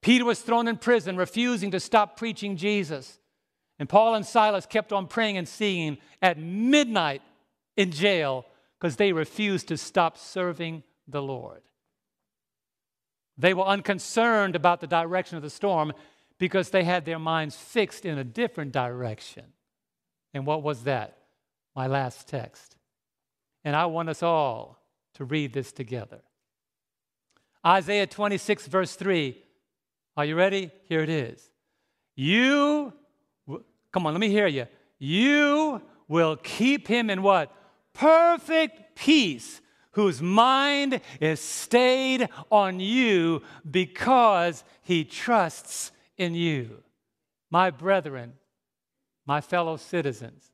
[0.03, 3.18] Peter was thrown in prison, refusing to stop preaching Jesus.
[3.78, 7.22] And Paul and Silas kept on praying and singing at midnight
[7.76, 8.47] in jail
[8.78, 11.62] because they refused to stop serving the Lord.
[13.38, 15.92] They were unconcerned about the direction of the storm
[16.39, 19.45] because they had their minds fixed in a different direction.
[20.34, 21.16] And what was that?
[21.74, 22.76] My last text.
[23.64, 24.78] And I want us all
[25.14, 26.22] to read this together.
[27.64, 29.43] Isaiah 26, verse 3
[30.16, 30.70] are you ready?
[30.89, 31.51] Here it is.
[32.14, 32.93] You,
[33.93, 34.66] come on, let me hear you.
[34.99, 37.55] You will keep him in what?
[37.93, 39.61] Perfect peace,
[39.93, 46.83] whose mind is stayed on you because he trusts in you.
[47.51, 48.35] My brethren,
[49.27, 50.51] my fellow citizens,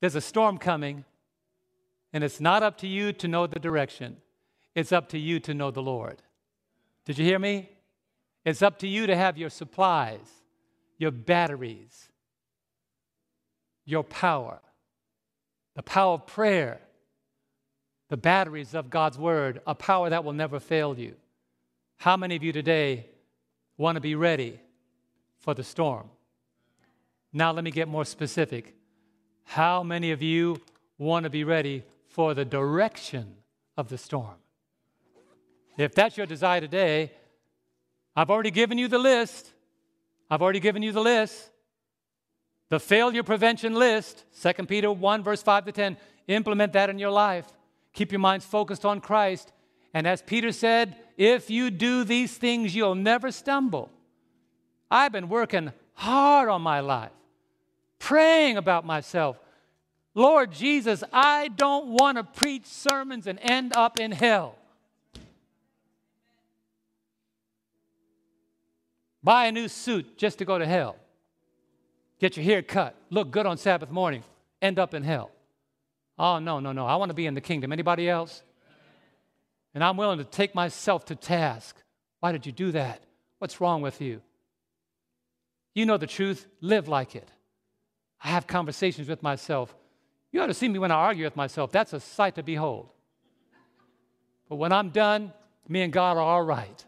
[0.00, 1.04] there's a storm coming,
[2.12, 4.18] and it's not up to you to know the direction,
[4.74, 6.22] it's up to you to know the Lord.
[7.04, 7.70] Did you hear me?
[8.44, 10.26] It's up to you to have your supplies,
[10.98, 12.08] your batteries,
[13.84, 14.60] your power,
[15.74, 16.80] the power of prayer,
[18.08, 21.14] the batteries of God's Word, a power that will never fail you.
[21.96, 23.06] How many of you today
[23.78, 24.60] want to be ready
[25.38, 26.10] for the storm?
[27.32, 28.74] Now, let me get more specific.
[29.44, 30.60] How many of you
[30.98, 33.36] want to be ready for the direction
[33.76, 34.34] of the storm?
[35.78, 37.12] If that's your desire today,
[38.16, 39.52] I've already given you the list.
[40.28, 41.50] I've already given you the list.
[42.68, 45.96] The failure prevention list, 2 Peter 1, verse 5 to 10.
[46.26, 47.46] Implement that in your life.
[47.94, 49.52] Keep your minds focused on Christ
[49.94, 53.90] And as Peter said, if you do these things, you'll never stumble.
[54.90, 57.10] I've been working hard on my life,
[57.98, 59.38] praying about myself.
[60.14, 64.56] Lord Jesus, I don't want to preach sermons and end up in hell.
[69.22, 70.96] Buy a new suit just to go to hell.
[72.20, 74.22] Get your hair cut, look good on Sabbath morning,
[74.62, 75.30] end up in hell.
[76.18, 76.86] Oh, no, no, no.
[76.86, 77.72] I want to be in the kingdom.
[77.72, 78.42] Anybody else?
[79.74, 81.76] And I'm willing to take myself to task.
[82.20, 83.02] Why did you do that?
[83.38, 84.20] What's wrong with you?
[85.74, 87.30] You know the truth, live like it.
[88.22, 89.74] I have conversations with myself.
[90.32, 91.70] You ought to see me when I argue with myself.
[91.70, 92.90] That's a sight to behold.
[94.48, 95.32] But when I'm done,
[95.68, 96.84] me and God are all right.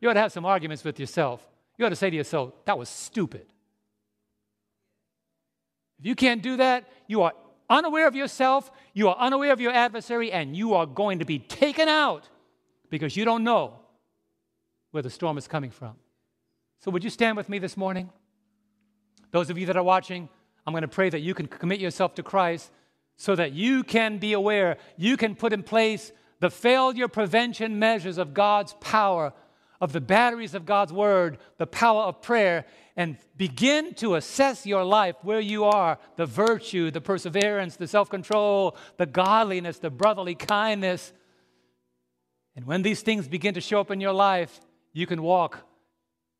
[0.00, 1.46] You ought to have some arguments with yourself.
[1.78, 3.46] You ought to say to yourself, that was stupid.
[5.98, 7.32] If you can't do that, you are
[7.74, 11.38] unaware of yourself, you are unaware of your adversary, and you are going to be
[11.38, 12.28] taken out
[12.90, 13.78] because you don't know
[14.92, 15.96] where the storm is coming from.
[16.78, 18.10] So, would you stand with me this morning?
[19.30, 20.28] Those of you that are watching,
[20.66, 22.70] I'm going to pray that you can commit yourself to Christ
[23.16, 28.18] so that you can be aware, you can put in place the failure prevention measures
[28.18, 29.32] of God's power,
[29.84, 32.64] of the batteries of God's word, the power of prayer,
[32.96, 38.08] and begin to assess your life where you are the virtue, the perseverance, the self
[38.08, 41.12] control, the godliness, the brotherly kindness.
[42.56, 44.58] And when these things begin to show up in your life,
[44.94, 45.58] you can walk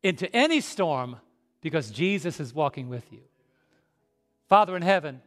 [0.01, 1.17] into any storm
[1.61, 3.21] because Jesus is walking with you.
[4.49, 5.21] Father in heaven,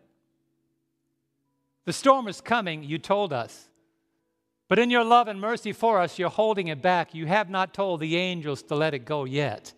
[1.84, 3.67] the storm is coming, you told us.
[4.68, 7.14] But in your love and mercy for us, you're holding it back.
[7.14, 9.72] You have not told the angels to let it go yet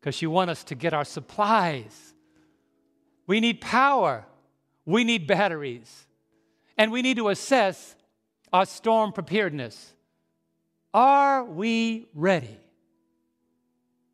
[0.00, 2.14] because you want us to get our supplies.
[3.26, 4.26] We need power,
[4.86, 6.06] we need batteries,
[6.78, 7.96] and we need to assess
[8.52, 9.92] our storm preparedness.
[10.94, 12.58] Are we ready?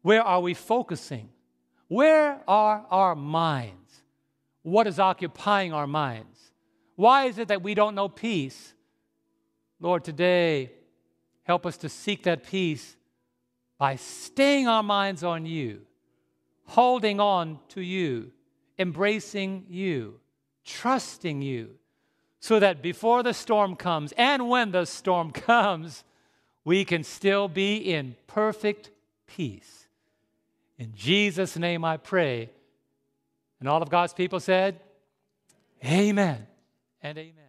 [0.03, 1.29] Where are we focusing?
[1.89, 4.03] Where are our minds?
[4.63, 6.39] What is occupying our minds?
[6.97, 8.75] Why is it that we don't know peace?
[9.81, 10.73] Lord, today,
[11.45, 12.97] help us to seek that peace
[13.79, 15.83] by staying our minds on you,
[16.65, 18.33] holding on to you,
[18.79, 20.19] embracing you,
[20.65, 21.71] trusting you,
[22.41, 26.05] so that before the storm comes and when the storm comes,
[26.65, 28.91] we can still be in perfect
[29.27, 29.87] peace.
[30.79, 32.51] In Jesus' name I pray.
[33.61, 34.81] And all of God's people said,
[35.85, 36.47] Amen
[37.03, 37.46] and amen.